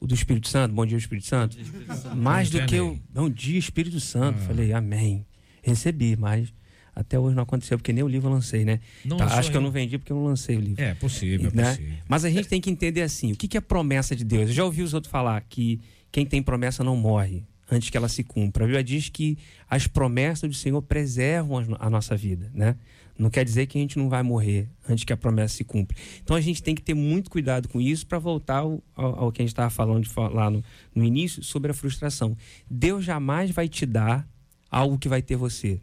[0.00, 0.74] o do Espírito Santo.
[0.74, 1.56] Bom dia, Espírito Santo.
[2.16, 2.98] Mais do que o.
[3.12, 4.38] Bom dia, Espírito Santo.
[4.42, 4.46] Ah.
[4.46, 5.24] Falei, Amém.
[5.62, 6.52] Recebi, mas
[6.94, 8.80] até hoje não aconteceu, porque nem o livro eu lancei, né?
[9.04, 10.82] Não Tá, acho que eu não vendi porque eu não lancei o livro.
[10.82, 11.70] É possível, é Né?
[11.70, 11.94] possível.
[12.08, 14.48] Mas a gente tem que entender assim, o que que é promessa de Deus?
[14.48, 15.80] Eu já ouvi os outros falar que
[16.12, 18.64] quem tem promessa não morre antes que ela se cumpra.
[18.64, 19.36] A Bíblia diz que
[19.68, 22.76] as promessas do Senhor preservam a nossa vida, né?
[23.18, 25.96] Não quer dizer que a gente não vai morrer antes que a promessa se cumpra.
[26.22, 29.32] Então a gente tem que ter muito cuidado com isso para voltar ao, ao- ao
[29.32, 30.64] que a gente estava falando lá no,
[30.94, 32.36] no início sobre a frustração.
[32.68, 34.28] Deus jamais vai te dar
[34.68, 35.80] algo que vai ter você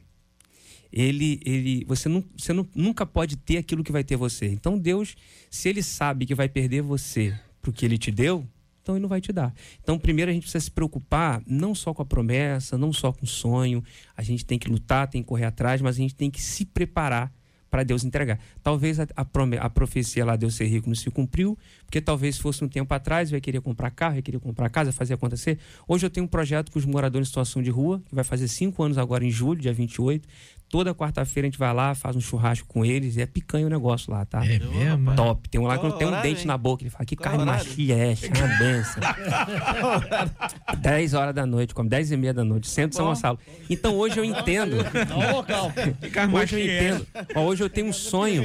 [0.91, 4.47] ele, ele, você, não, você não, nunca pode ter aquilo que vai ter você.
[4.47, 5.15] Então Deus,
[5.49, 8.45] se ele sabe que vai perder você porque ele te deu,
[8.81, 9.53] então ele não vai te dar.
[9.81, 13.25] Então primeiro a gente precisa se preocupar não só com a promessa, não só com
[13.25, 13.83] o sonho.
[14.17, 16.65] A gente tem que lutar, tem que correr atrás, mas a gente tem que se
[16.65, 17.31] preparar
[17.71, 18.37] para Deus entregar.
[18.61, 19.25] Talvez a, a,
[19.61, 23.31] a profecia lá Deus ser rico não se cumpriu, porque talvez fosse um tempo atrás,
[23.31, 25.57] eu ia querer comprar carro, eu ia querer comprar casa, fazer acontecer.
[25.87, 28.49] Hoje eu tenho um projeto com os moradores em situação de rua, que vai fazer
[28.49, 30.27] cinco anos agora em julho, dia 28.
[30.71, 33.69] Toda quarta-feira a gente vai lá, faz um churrasco com eles e é picanha o
[33.69, 34.41] negócio lá, tá?
[34.45, 35.13] É mesmo?
[35.17, 35.49] Top.
[35.49, 36.47] Tem um lá que não tem um dente hein?
[36.47, 36.81] na boca.
[36.83, 37.67] Ele fala, que Qual carne horário?
[37.67, 38.25] macia é essa?
[38.27, 39.03] É uma benção.
[40.79, 43.37] 10 horas da noite, como 10 e meia da noite, centro de São Gonçalo.
[43.69, 44.77] Então hoje eu entendo.
[46.33, 47.07] Hoje eu entendo.
[47.35, 48.43] Ó, hoje eu tenho um sonho.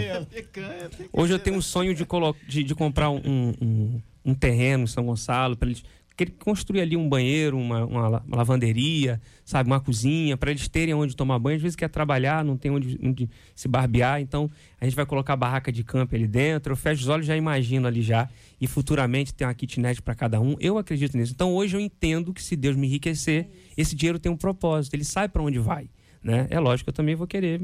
[1.12, 4.86] Hoje eu tenho um sonho de, colo- de, de comprar um, um, um terreno em
[4.86, 5.82] São Gonçalo para eles
[6.16, 10.66] que- construir ali um banheiro, uma, uma la- uma lavanderia, sabe, uma cozinha, para eles
[10.68, 11.56] terem onde tomar banho.
[11.56, 14.50] Às vezes quer trabalhar, não tem onde, onde se barbear, então
[14.80, 16.72] a gente vai colocar a barraca de campo ali dentro.
[16.72, 18.28] Eu fecho os olhos, já imagino ali já
[18.60, 20.56] e futuramente tem uma kitnet para cada um.
[20.58, 21.32] Eu acredito nisso.
[21.34, 25.04] Então hoje eu entendo que se Deus me enriquecer, esse dinheiro tem um propósito, ele
[25.04, 25.88] sabe para onde vai,
[26.22, 26.46] né?
[26.50, 27.60] É lógico que eu também vou querer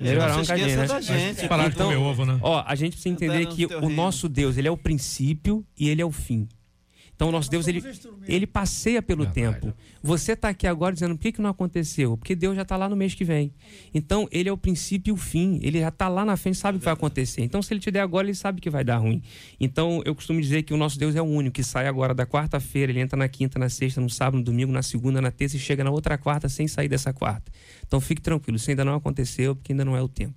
[0.00, 0.86] melhorar um se cadinho, esqueça né?
[0.88, 1.44] da gente.
[1.68, 2.38] Então, ovo, né?
[2.42, 3.94] Ó, a gente precisa entender Entrar no que o reino.
[3.94, 6.48] nosso Deus, ele é o princípio e ele é o fim.
[7.18, 7.82] Então, o nosso Deus, ele,
[8.28, 9.58] ele passeia pelo Verdade.
[9.60, 9.74] tempo.
[10.00, 12.16] Você está aqui agora dizendo por que, que não aconteceu?
[12.16, 13.52] Porque Deus já está lá no mês que vem.
[13.92, 15.58] Então, ele é o princípio e o fim.
[15.60, 17.42] Ele já está lá na frente, sabe o que vai acontecer.
[17.42, 19.20] Então, se ele te der agora, ele sabe que vai dar ruim.
[19.58, 22.24] Então, eu costumo dizer que o nosso Deus é o único, que sai agora da
[22.24, 25.56] quarta-feira, ele entra na quinta, na sexta, no sábado, no domingo, na segunda, na terça
[25.56, 27.50] e chega na outra quarta sem sair dessa quarta.
[27.84, 30.36] Então, fique tranquilo, isso ainda não aconteceu, porque ainda não é o tempo.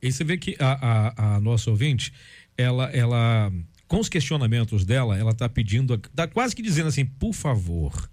[0.00, 2.10] E você vê que a, a, a nossa ouvinte,
[2.56, 3.52] ela, ela,
[3.88, 8.10] com os questionamentos dela, ela está pedindo, tá quase que dizendo assim, por favor,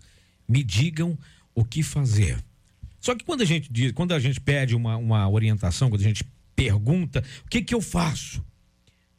[0.47, 1.17] me digam
[1.55, 2.37] o que fazer.
[2.99, 6.05] Só que quando a gente diz, quando a gente pede uma, uma orientação, quando a
[6.05, 8.43] gente pergunta, o que que eu faço?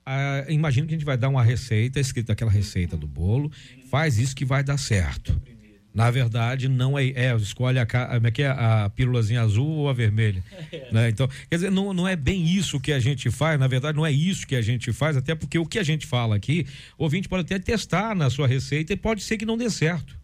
[0.06, 3.50] Ah, imagino que a gente vai dar uma receita, escrita aquela receita do bolo,
[3.90, 5.40] faz isso que vai dar certo.
[5.94, 7.10] Na verdade, não é.
[7.10, 10.42] É, escolhe a, como é é, a pílulazinha azul ou a vermelha.
[10.90, 11.08] Né?
[11.08, 14.04] Então, quer dizer, não, não é bem isso que a gente faz, na verdade, não
[14.04, 16.66] é isso que a gente faz, até porque o que a gente fala aqui,
[16.98, 20.16] o ouvinte pode até testar na sua receita e pode ser que não dê certo.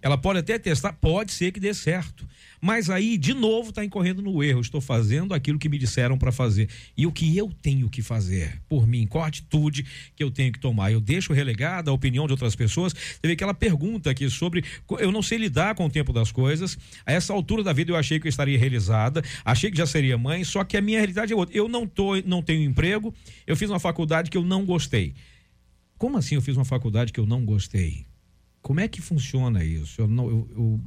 [0.00, 2.26] Ela pode até testar, pode ser que dê certo.
[2.60, 4.60] Mas aí, de novo, está incorrendo no erro.
[4.60, 6.68] Estou fazendo aquilo que me disseram para fazer.
[6.96, 9.06] E o que eu tenho que fazer por mim?
[9.06, 9.84] Qual atitude
[10.16, 10.90] que eu tenho que tomar?
[10.92, 12.94] Eu deixo relegada a opinião de outras pessoas?
[13.20, 14.64] Teve aquela pergunta aqui sobre.
[14.98, 16.76] Eu não sei lidar com o tempo das coisas.
[17.06, 20.18] A essa altura da vida eu achei que eu estaria realizada, achei que já seria
[20.18, 21.56] mãe, só que a minha realidade é outra.
[21.56, 23.14] Eu não, tô, não tenho emprego,
[23.46, 25.14] eu fiz uma faculdade que eu não gostei.
[25.96, 28.06] Como assim eu fiz uma faculdade que eu não gostei?
[28.62, 30.00] Como é que funciona isso?
[30.00, 30.80] Eu não, eu, eu...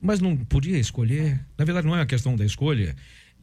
[0.00, 1.44] Mas não podia escolher?
[1.56, 2.94] Na verdade, não é uma questão da escolha.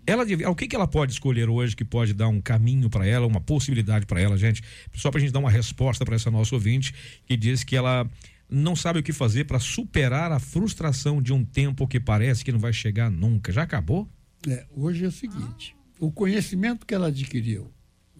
[0.07, 3.05] Ela deve- o que, que ela pode escolher hoje que pode dar um caminho para
[3.07, 4.61] ela, uma possibilidade para ela, gente?
[4.93, 6.93] Só para a gente dar uma resposta para essa nossa ouvinte
[7.25, 8.09] que diz que ela
[8.49, 12.51] não sabe o que fazer para superar a frustração de um tempo que parece que
[12.51, 13.51] não vai chegar nunca.
[13.51, 14.07] Já acabou?
[14.47, 17.71] É, hoje é o seguinte: o conhecimento que ela adquiriu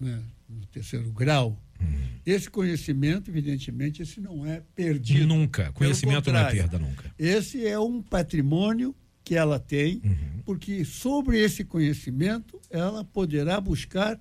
[0.02, 0.20] né,
[0.50, 1.62] no terceiro grau,
[2.26, 5.28] esse conhecimento, evidentemente, esse não é perdido.
[5.28, 5.72] Nunca.
[5.74, 7.14] Conhecimento não é perda nunca.
[7.20, 10.02] Esse é um patrimônio que ela tem,
[10.46, 14.20] porque sobre esse conhecimento ela poderá buscar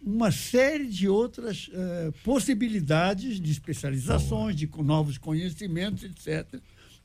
[0.00, 6.60] uma série de outras eh, possibilidades de especializações, de co- novos conhecimentos, etc.,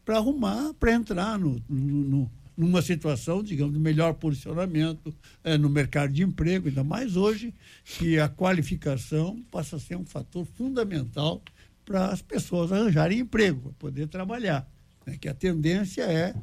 [0.05, 5.69] para arrumar, para entrar no, no- no- numa situação, digamos, de melhor posicionamento eh, no
[5.69, 11.41] mercado de emprego, ainda mais hoje, que a qualificação passa a ser um fator fundamental
[11.85, 14.69] para as pessoas arranjarem emprego, para poder trabalhar.
[15.05, 15.17] né?
[15.17, 16.35] Que a tendência é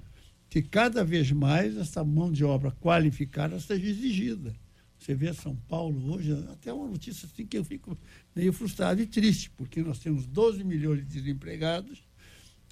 [0.49, 4.55] que cada vez mais essa mão de obra qualificada seja exigida.
[4.99, 7.97] Você vê São Paulo hoje, até uma notícia assim que eu fico
[8.35, 12.03] meio frustrado e triste, porque nós temos 12 milhões de desempregados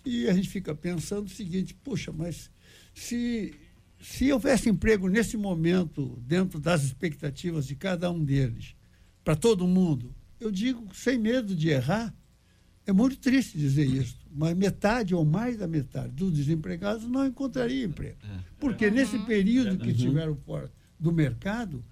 [0.05, 2.51] e a gente fica pensando o seguinte, puxa, mas
[2.97, 3.55] se,
[4.01, 8.75] se houvesse emprego nesse momento, dentro das expectativas de cada um deles,
[9.23, 12.13] para todo mundo, eu digo sem medo de errar,
[12.87, 17.85] é muito triste dizer isso, mas metade ou mais da metade dos desempregados não encontraria
[17.85, 18.17] emprego.
[18.59, 21.85] Porque nesse período que estiveram fora do mercado,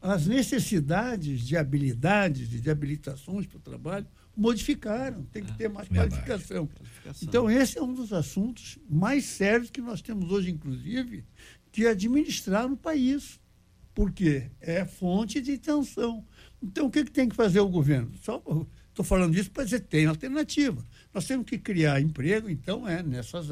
[0.00, 4.06] as necessidades de habilidades e de habilitações para o trabalho
[4.36, 6.14] modificaram, tem que ter mais Verdade.
[6.14, 6.68] qualificação.
[7.22, 11.24] Então, esse é um dos assuntos mais sérios que nós temos hoje, inclusive,
[11.70, 13.40] que administrar no país,
[13.94, 16.24] porque é fonte de tensão.
[16.62, 18.12] Então, o que, que tem que fazer o governo?
[18.22, 18.42] Só
[18.88, 20.84] estou falando isso para dizer que tem alternativa.
[21.12, 23.48] Nós temos que criar emprego, então, é nessas,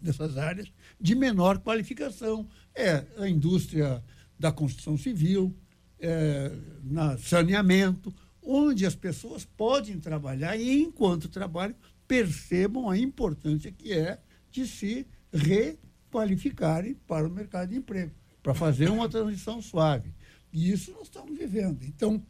[0.00, 2.48] nessas áreas de menor qualificação.
[2.74, 4.02] É a indústria
[4.38, 5.56] da construção civil,
[5.98, 6.52] é,
[6.84, 8.14] na saneamento,
[8.46, 11.74] onde as pessoas podem trabalhar e, enquanto trabalham,
[12.06, 14.18] percebam a importância que é
[14.50, 20.14] de se requalificarem para o mercado de emprego, para fazer uma transição suave.
[20.52, 21.82] E isso nós estamos vivendo.
[21.82, 22.22] Então,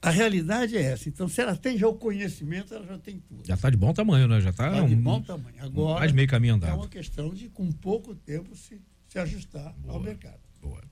[0.00, 1.08] a realidade é essa.
[1.08, 3.46] Então, se ela tem já o conhecimento, ela já tem tudo.
[3.46, 4.40] Já está de bom tamanho, né?
[4.40, 5.56] Já está Está de bom tamanho.
[5.60, 6.76] Agora, mais meio caminho é andado.
[6.76, 10.40] uma questão de, com pouco tempo, se, se ajustar ao mercado.
[10.62, 10.82] Boa.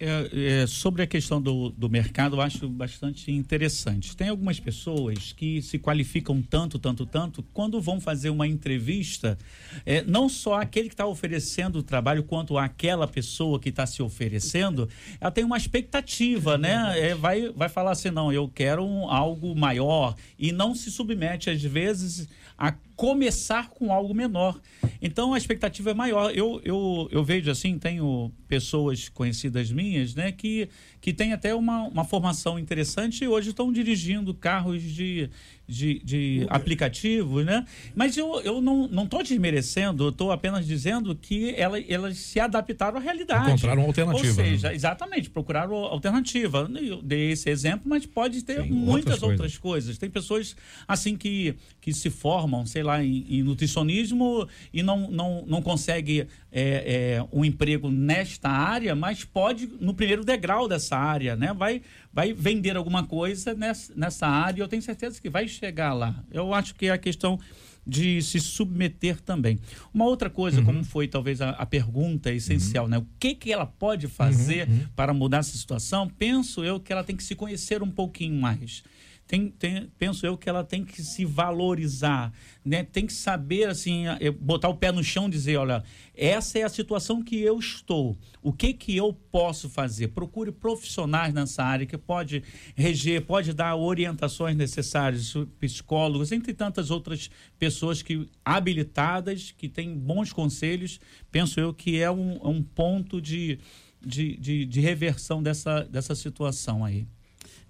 [0.00, 4.16] É, é, sobre a questão do, do mercado, eu acho bastante interessante.
[4.16, 9.36] Tem algumas pessoas que se qualificam tanto, tanto, tanto, quando vão fazer uma entrevista,
[9.84, 14.00] é, não só aquele que está oferecendo o trabalho, quanto aquela pessoa que está se
[14.00, 14.88] oferecendo,
[15.20, 16.94] ela tem uma expectativa, né?
[16.96, 21.50] É, vai, vai falar assim, não, eu quero um- algo maior, e não se submete,
[21.50, 24.60] às vezes, a começar com algo menor.
[25.00, 26.36] Então a expectativa é maior.
[26.36, 30.68] Eu, eu, eu vejo assim, tenho pessoas conhecidas minhas, né, que,
[31.00, 35.30] que têm até uma, uma formação interessante e hoje estão dirigindo carros de,
[35.68, 37.64] de, de aplicativos, né?
[37.94, 42.40] Mas eu, eu não não estou desmerecendo, eu estou apenas dizendo que ela, elas se
[42.40, 43.48] adaptaram à realidade.
[43.48, 44.74] Encontraram uma alternativa, Ou seja, né?
[44.74, 46.70] exatamente, procuraram alternativa.
[46.80, 49.98] Eu dei esse exemplo, mas pode ter Sim, muitas outras outras coisas.
[49.98, 50.56] Tem pessoas
[50.86, 56.26] assim que, que se formam, sei lá, em, em nutricionismo e não, não, não consegue
[56.50, 61.52] é, é, um emprego nesta área, mas pode no primeiro degrau dessa área, né?
[61.52, 61.82] Vai,
[62.12, 66.24] vai vender alguma coisa nessa, nessa área e eu tenho certeza que vai chegar lá.
[66.30, 67.38] Eu acho que é a questão
[67.86, 69.58] de se submeter também.
[69.94, 72.98] Uma outra coisa, como foi talvez a, a pergunta essencial, né?
[72.98, 76.06] O que, que ela pode fazer para mudar essa situação?
[76.06, 78.82] Penso eu que ela tem que se conhecer um pouquinho mais.
[79.28, 82.32] Tem, tem- penso eu que ela tem que se valorizar,
[82.64, 82.82] né?
[82.82, 84.04] Tem que saber assim,
[84.40, 88.16] botar o pé no chão, e dizer, olha, essa é a situação que eu estou.
[88.42, 90.08] O que que eu posso fazer?
[90.08, 92.42] Procure profissionais nessa área que pode
[92.74, 100.32] reger, pode dar orientações necessárias, psicólogos, entre tantas outras pessoas que habilitadas, que têm bons
[100.32, 100.98] conselhos.
[101.30, 103.58] Penso eu que é um, um ponto de,
[104.00, 107.06] de, de, de reversão dessa, dessa situação aí.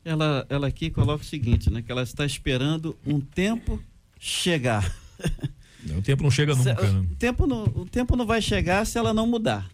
[0.05, 1.83] Ela, ela aqui coloca o seguinte, né?
[1.83, 3.83] Que ela está esperando um tempo
[4.19, 4.95] chegar.
[5.97, 7.07] O tempo não chega Se- nunca, né?
[7.11, 9.71] o, tempo não, o tempo não vai chegar se ela não mudar.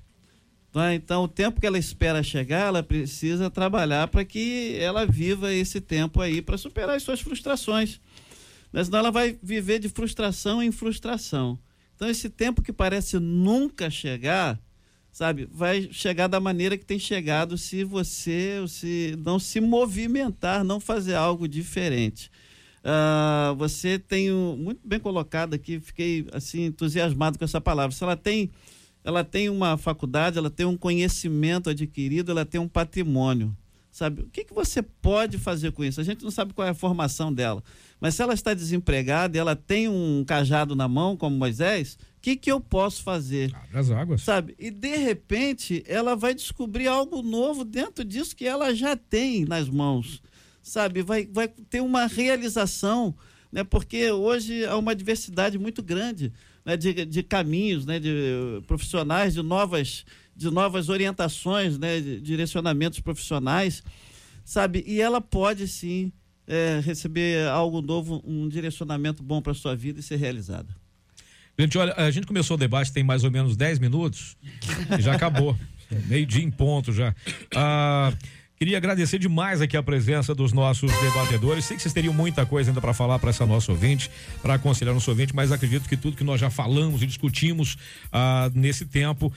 [0.70, 0.94] Tá?
[0.94, 5.80] Então, o tempo que ela espera chegar, ela precisa trabalhar para que ela viva esse
[5.80, 8.00] tempo aí para superar as suas frustrações.
[8.72, 8.84] Né?
[8.84, 11.58] Senão ela vai viver de frustração em frustração.
[11.96, 14.60] Então, esse tempo que parece nunca chegar,
[15.14, 20.80] sabe, vai chegar da maneira que tem chegado se você se não se movimentar, não
[20.80, 22.32] fazer algo diferente.
[22.82, 27.94] Ah, você tem um, muito bem colocado aqui, fiquei assim entusiasmado com essa palavra.
[27.94, 28.50] Se ela tem,
[29.04, 33.56] ela tem uma faculdade, ela tem um conhecimento adquirido, ela tem um patrimônio.
[33.92, 34.22] Sabe?
[34.22, 36.00] O que, que você pode fazer com isso?
[36.00, 37.62] A gente não sabe qual é a formação dela.
[38.00, 42.36] Mas se ela está desempregada e ela tem um cajado na mão, como Moisés, que,
[42.36, 43.54] que eu posso fazer?
[43.54, 44.22] Abre as águas.
[44.22, 44.54] Sabe?
[44.58, 49.68] E de repente ela vai descobrir algo novo dentro disso que ela já tem nas
[49.68, 50.22] mãos.
[50.62, 51.02] Sabe?
[51.02, 53.14] Vai, vai ter uma realização,
[53.52, 53.62] né?
[53.62, 56.32] porque hoje há uma diversidade muito grande
[56.64, 56.78] né?
[56.78, 58.00] de, de caminhos, né?
[58.00, 63.84] de profissionais, de novas de novas orientações, né, de direcionamentos profissionais,
[64.44, 64.82] sabe?
[64.84, 66.12] E ela pode sim
[66.44, 70.74] é, receber algo novo, um direcionamento bom para sua vida e ser realizada.
[71.58, 74.36] Gente, olha, a gente começou o debate tem mais ou menos 10 minutos
[74.98, 75.56] e já acabou.
[76.08, 77.14] Meio dia em ponto já.
[77.54, 78.12] Ah,
[78.56, 81.64] queria agradecer demais aqui a presença dos nossos debatedores.
[81.64, 84.10] Sei que vocês teriam muita coisa ainda para falar para essa nossa ouvinte,
[84.42, 87.76] para aconselhar nosso ouvinte, mas acredito que tudo que nós já falamos e discutimos
[88.10, 89.32] ah, nesse tempo,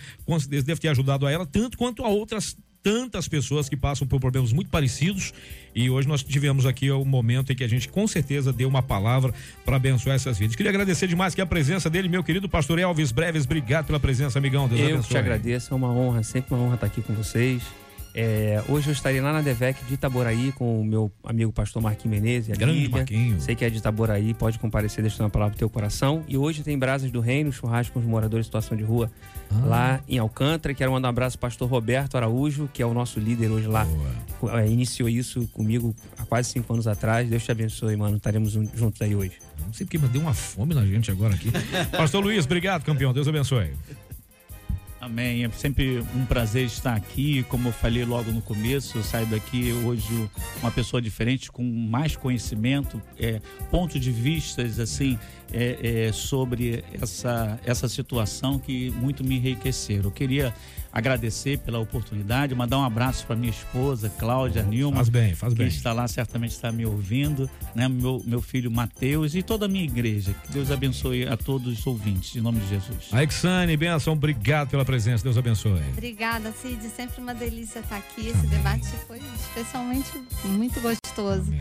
[0.49, 2.57] deve ter ajudado a ela, tanto quanto a outras
[2.87, 5.33] tantas pessoas que passam por problemas muito parecidos
[5.75, 8.81] e hoje nós tivemos aqui o momento em que a gente com certeza deu uma
[8.81, 9.33] palavra
[9.65, 10.55] para abençoar essas vidas.
[10.55, 14.39] Queria agradecer demais que a presença dele, meu querido pastor Elvis Breves, obrigado pela presença,
[14.39, 14.69] amigão.
[14.69, 15.09] Deus eu abençoe.
[15.09, 17.61] te agradeço, é uma honra, sempre uma honra estar aqui com vocês.
[18.15, 22.17] É, hoje eu estarei lá na Devec de Itaboraí com o meu amigo pastor Marquinhos
[22.19, 22.51] Menezes.
[22.51, 22.97] a Grande Lídia.
[22.97, 23.43] Marquinhos.
[23.43, 26.23] Sei que é de Itaboraí, pode comparecer, deixando uma palavra pro teu coração.
[26.25, 29.11] E hoje tem Brasas do Reino, churrasco com os moradores em situação de rua
[29.51, 29.65] Ah.
[29.65, 30.73] lá em Alcântara.
[30.73, 33.85] Quero mandar um abraço pro pastor Roberto Araújo, que é o nosso líder hoje lá.
[34.53, 37.29] É, iniciou isso comigo há quase cinco anos atrás.
[37.29, 38.17] Deus te abençoe, mano.
[38.17, 39.33] Estaremos um- juntos aí hoje.
[39.65, 41.49] Não sei porque, mas deu uma fome na gente agora aqui.
[41.95, 43.13] pastor Luiz, obrigado, campeão.
[43.13, 43.71] Deus abençoe.
[45.07, 45.45] Amém.
[45.45, 47.41] É sempre um prazer estar aqui.
[47.43, 50.29] Como eu falei logo no começo, eu saio daqui hoje
[50.61, 53.39] uma pessoa diferente, com mais conhecimento, é,
[53.71, 55.17] ponto de vistas assim
[55.53, 60.03] é, é, sobre essa, essa situação que muito me enriqueceram.
[60.03, 60.53] Eu queria
[60.91, 64.97] agradecer pela oportunidade, mandar um abraço para minha esposa, Cláudia Nilma.
[64.97, 65.67] Faz bem, faz que bem.
[65.67, 67.87] está lá certamente está me ouvindo, né?
[67.87, 70.33] Meu, meu filho Mateus e toda a minha igreja.
[70.45, 73.09] Que Deus abençoe a todos os ouvintes, em nome de Jesus.
[73.11, 75.23] A Exane, benção, obrigado pela presença.
[75.23, 75.81] Deus abençoe.
[75.93, 76.81] Obrigada, Cid.
[76.89, 78.27] Sempre uma delícia estar aqui.
[78.27, 80.11] Esse debate foi especialmente
[80.45, 81.51] muito gostoso.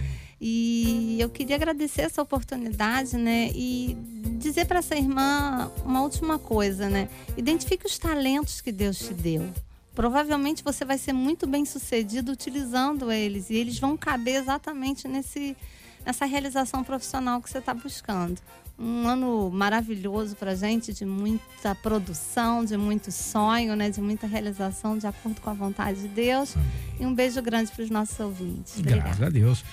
[0.41, 3.51] E eu queria agradecer essa oportunidade, né?
[3.55, 3.97] E
[4.39, 7.09] dizer para essa irmã uma última coisa, né?
[7.37, 9.49] Identifique os talentos que Deus te deu.
[9.95, 15.57] Provavelmente você vai ser muito bem sucedido utilizando eles e eles vão caber exatamente nesse,
[16.05, 18.39] nessa realização profissional que você está buscando.
[18.78, 23.89] Um ano maravilhoso para gente, de muita produção, de muito sonho, né?
[23.89, 26.55] De muita realização de acordo com a vontade de Deus.
[27.01, 28.78] E um beijo grande para os nossos ouvintes.
[28.78, 29.03] Obrigada.
[29.03, 29.64] Graças a Deus.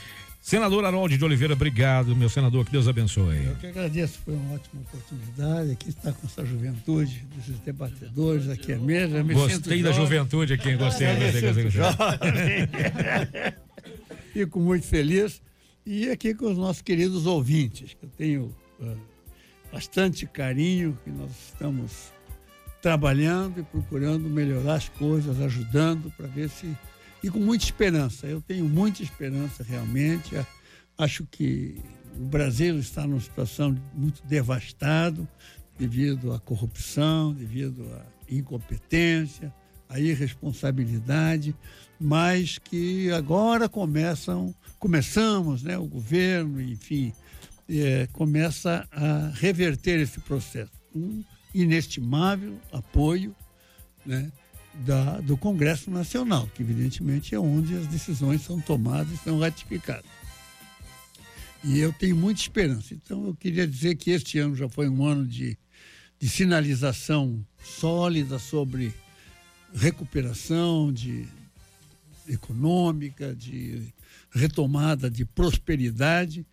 [0.43, 3.45] Senador Harold de Oliveira, obrigado, meu senador, que Deus abençoe.
[3.45, 8.73] Eu que agradeço, foi uma ótima oportunidade aqui estar com essa juventude, desses debatedores aqui
[8.73, 9.23] à mesa.
[9.23, 10.05] Me Gostei da jovem.
[10.05, 13.53] juventude aqui, gostei, É, gostei, gostei, gostei.
[14.33, 15.41] Fico muito feliz.
[15.85, 18.95] E aqui com os nossos queridos ouvintes, que eu tenho ah,
[19.71, 22.11] bastante carinho, que nós estamos
[22.81, 26.67] trabalhando e procurando melhorar as coisas, ajudando para ver se.
[27.23, 28.27] E com muita esperança.
[28.27, 30.35] Eu tenho muita esperança realmente.
[30.97, 31.81] Acho que
[32.19, 35.27] o Brasil está numa situação muito devastado
[35.79, 39.53] devido à corrupção, devido à incompetência,
[39.89, 41.55] à irresponsabilidade,
[41.99, 47.13] mas que agora começam, começamos, né, o governo, enfim,
[47.69, 50.71] eh, começa a reverter esse processo.
[50.93, 53.35] Um inestimável apoio
[54.05, 54.31] né,
[54.85, 60.09] da, do Congresso Nacional, que evidentemente é onde as decisões são tomadas e são ratificadas.
[61.63, 62.93] E eu tenho muita esperança.
[62.93, 65.57] Então, eu queria dizer que este ano já foi um ano de,
[66.19, 68.93] de sinalização sólida sobre
[69.73, 71.25] recuperação de
[72.27, 73.81] econômica, de
[74.31, 76.45] retomada de prosperidade.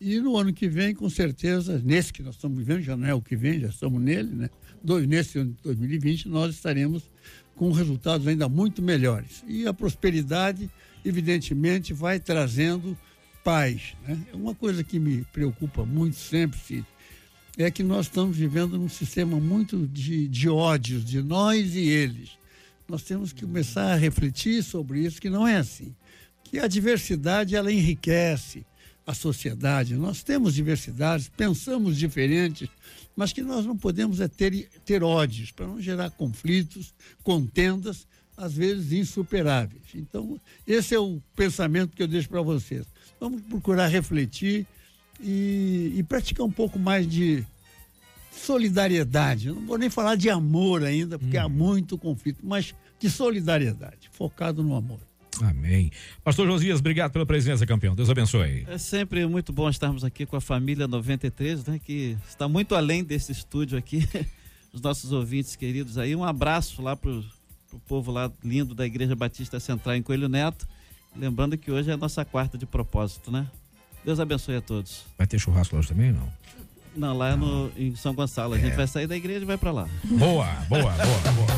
[0.00, 3.14] E no ano que vem, com certeza, nesse que nós estamos vivendo, já não é
[3.14, 4.50] o que vem, já estamos nele, né?
[4.82, 7.10] Do- Nesse ano de 2020, nós estaremos
[7.58, 9.42] com resultados ainda muito melhores.
[9.46, 10.70] E a prosperidade,
[11.04, 12.96] evidentemente, vai trazendo
[13.42, 13.96] paz.
[14.06, 14.16] Né?
[14.32, 16.86] Uma coisa que me preocupa muito sempre, Cid,
[17.58, 22.30] é que nós estamos vivendo num sistema muito de, de ódios, de nós e eles.
[22.88, 25.92] Nós temos que começar a refletir sobre isso, que não é assim.
[26.44, 28.64] Que a diversidade, ela enriquece
[29.04, 29.96] a sociedade.
[29.96, 32.68] Nós temos diversidades, pensamos diferentes,
[33.18, 36.94] mas que nós não podemos é ter, ter ódios, para não gerar conflitos,
[37.24, 38.06] contendas,
[38.36, 39.82] às vezes insuperáveis.
[39.92, 42.86] Então, esse é o pensamento que eu deixo para vocês.
[43.18, 44.64] Vamos procurar refletir
[45.20, 47.44] e, e praticar um pouco mais de
[48.30, 49.48] solidariedade.
[49.48, 54.08] Eu não vou nem falar de amor ainda, porque há muito conflito, mas de solidariedade,
[54.12, 55.00] focado no amor.
[55.42, 55.90] Amém.
[56.24, 57.94] Pastor Josias, obrigado pela presença, campeão.
[57.94, 58.64] Deus abençoe.
[58.68, 61.80] É sempre muito bom estarmos aqui com a família 93, né?
[61.84, 64.08] Que está muito além desse estúdio aqui.
[64.72, 66.14] Os nossos ouvintes queridos aí.
[66.14, 67.24] Um abraço lá pro,
[67.70, 70.66] pro povo lá lindo da Igreja Batista Central em Coelho Neto.
[71.16, 73.46] Lembrando que hoje é a nossa quarta de propósito, né?
[74.04, 75.04] Deus abençoe a todos.
[75.16, 76.28] Vai ter churrasco hoje também, não?
[76.96, 78.54] Não, lá no, em São Gonçalo.
[78.54, 79.88] A gente vai sair da igreja e vai para lá.
[80.04, 81.48] Boa, boa, boa, boa.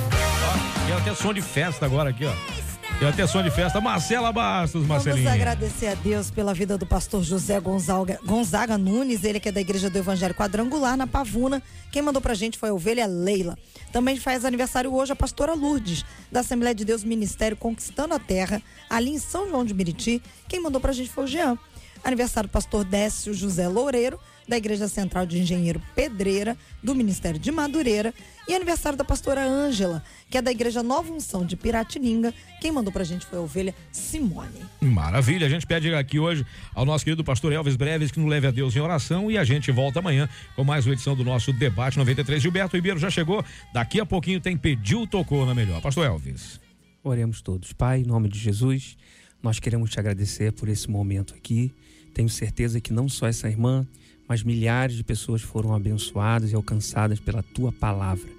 [0.48, 2.69] Ó, Tem até som de festa agora aqui, ó.
[3.08, 3.80] Até som de festa.
[3.80, 5.32] Marcela Bastos, Vamos Marcelinha.
[5.32, 9.60] agradecer a Deus pela vida do pastor José Gonzaga, Gonzaga Nunes, ele que é da
[9.60, 11.62] Igreja do Evangelho Quadrangular, na Pavuna.
[11.90, 13.56] Quem mandou pra gente foi a ovelha Leila.
[13.90, 18.60] Também faz aniversário hoje a pastora Lourdes, da Assembleia de Deus Ministério Conquistando a Terra,
[18.88, 20.22] ali em São João de Meriti.
[20.46, 21.56] Quem mandou pra gente foi o Jean.
[22.04, 24.20] Aniversário do pastor Décio José Loureiro,
[24.50, 28.12] da Igreja Central de Engenheiro Pedreira, do Ministério de Madureira.
[28.48, 32.34] E aniversário da pastora Ângela, que é da Igreja Nova Unção de Piratininga.
[32.60, 34.60] Quem mandou pra gente foi a ovelha Simone.
[34.80, 36.44] Maravilha, a gente pede aqui hoje
[36.74, 39.44] ao nosso querido pastor Elvis Breves que nos leve a Deus em oração e a
[39.44, 42.42] gente volta amanhã com mais uma edição do nosso Debate 93.
[42.42, 45.80] Gilberto Ribeiro já chegou, daqui a pouquinho tem Pediu, Tocou na Melhor.
[45.80, 46.60] Pastor Elvis.
[47.04, 47.72] Oremos todos.
[47.72, 48.96] Pai, em nome de Jesus,
[49.40, 51.72] nós queremos te agradecer por esse momento aqui.
[52.12, 53.86] Tenho certeza que não só essa irmã,
[54.30, 58.30] mas milhares de pessoas foram abençoadas e alcançadas pela tua palavra.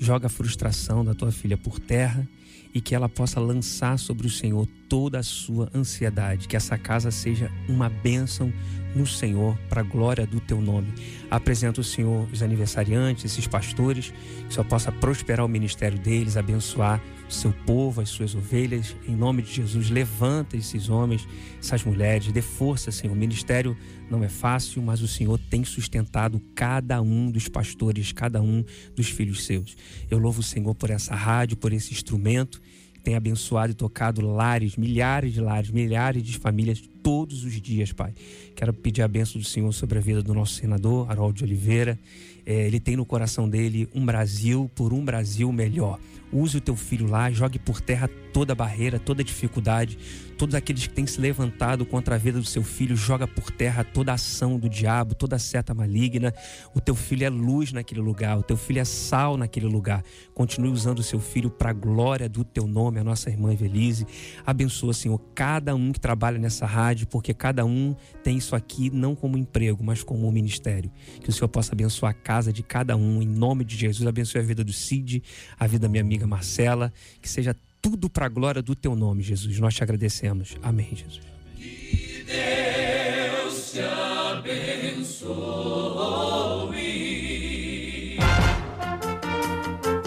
[0.00, 2.28] Joga a frustração da tua filha por terra
[2.74, 6.48] e que ela possa lançar sobre o Senhor toda a sua ansiedade.
[6.48, 8.52] Que essa casa seja uma bênção
[8.92, 10.92] no Senhor, para a glória do teu nome.
[11.30, 14.12] Apresento o Senhor os aniversariantes, esses pastores,
[14.48, 18.94] que só possa prosperar o ministério deles, abençoar seu povo, as suas ovelhas.
[19.06, 21.26] Em nome de Jesus, levanta esses homens,
[21.58, 23.12] essas mulheres, dê força, Senhor.
[23.12, 23.76] O ministério
[24.10, 28.64] não é fácil, mas o Senhor tem sustentado cada um dos pastores, cada um
[28.94, 29.76] dos filhos seus.
[30.10, 32.60] Eu louvo o Senhor por essa rádio, por esse instrumento
[33.06, 38.12] tem abençoado e tocado lares, milhares de lares, milhares de famílias todos os dias, Pai.
[38.56, 41.96] Quero pedir a bênção do Senhor sobre a vida do nosso senador, Harold Oliveira.
[42.44, 46.00] É, ele tem no coração dele um Brasil por um Brasil melhor.
[46.38, 49.96] Use o teu filho lá, jogue por terra toda barreira, toda dificuldade,
[50.36, 53.82] todos aqueles que têm se levantado contra a vida do seu filho, joga por terra
[53.82, 56.34] toda ação do diabo, toda seta maligna.
[56.74, 60.04] O teu filho é luz naquele lugar, o teu filho é sal naquele lugar.
[60.34, 64.06] Continue usando o seu filho para a glória do teu nome, a nossa irmã Evelise.
[64.44, 69.14] Abençoa, Senhor, cada um que trabalha nessa rádio, porque cada um tem isso aqui não
[69.14, 70.92] como emprego, mas como um ministério.
[71.22, 74.06] Que o Senhor possa abençoar a casa de cada um, em nome de Jesus.
[74.06, 75.22] Abençoe a vida do Cid,
[75.58, 77.56] a vida da minha amiga Marcela, que seja
[77.86, 79.60] tudo para a glória do teu nome, Jesus.
[79.60, 80.56] Nós te agradecemos.
[80.60, 81.20] Amém, Jesus.
[82.26, 85.36] Deus te abençoe.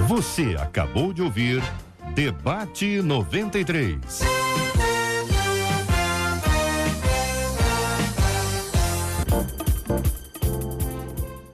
[0.10, 1.64] Você acabou de ouvir
[2.14, 3.96] Debate 93.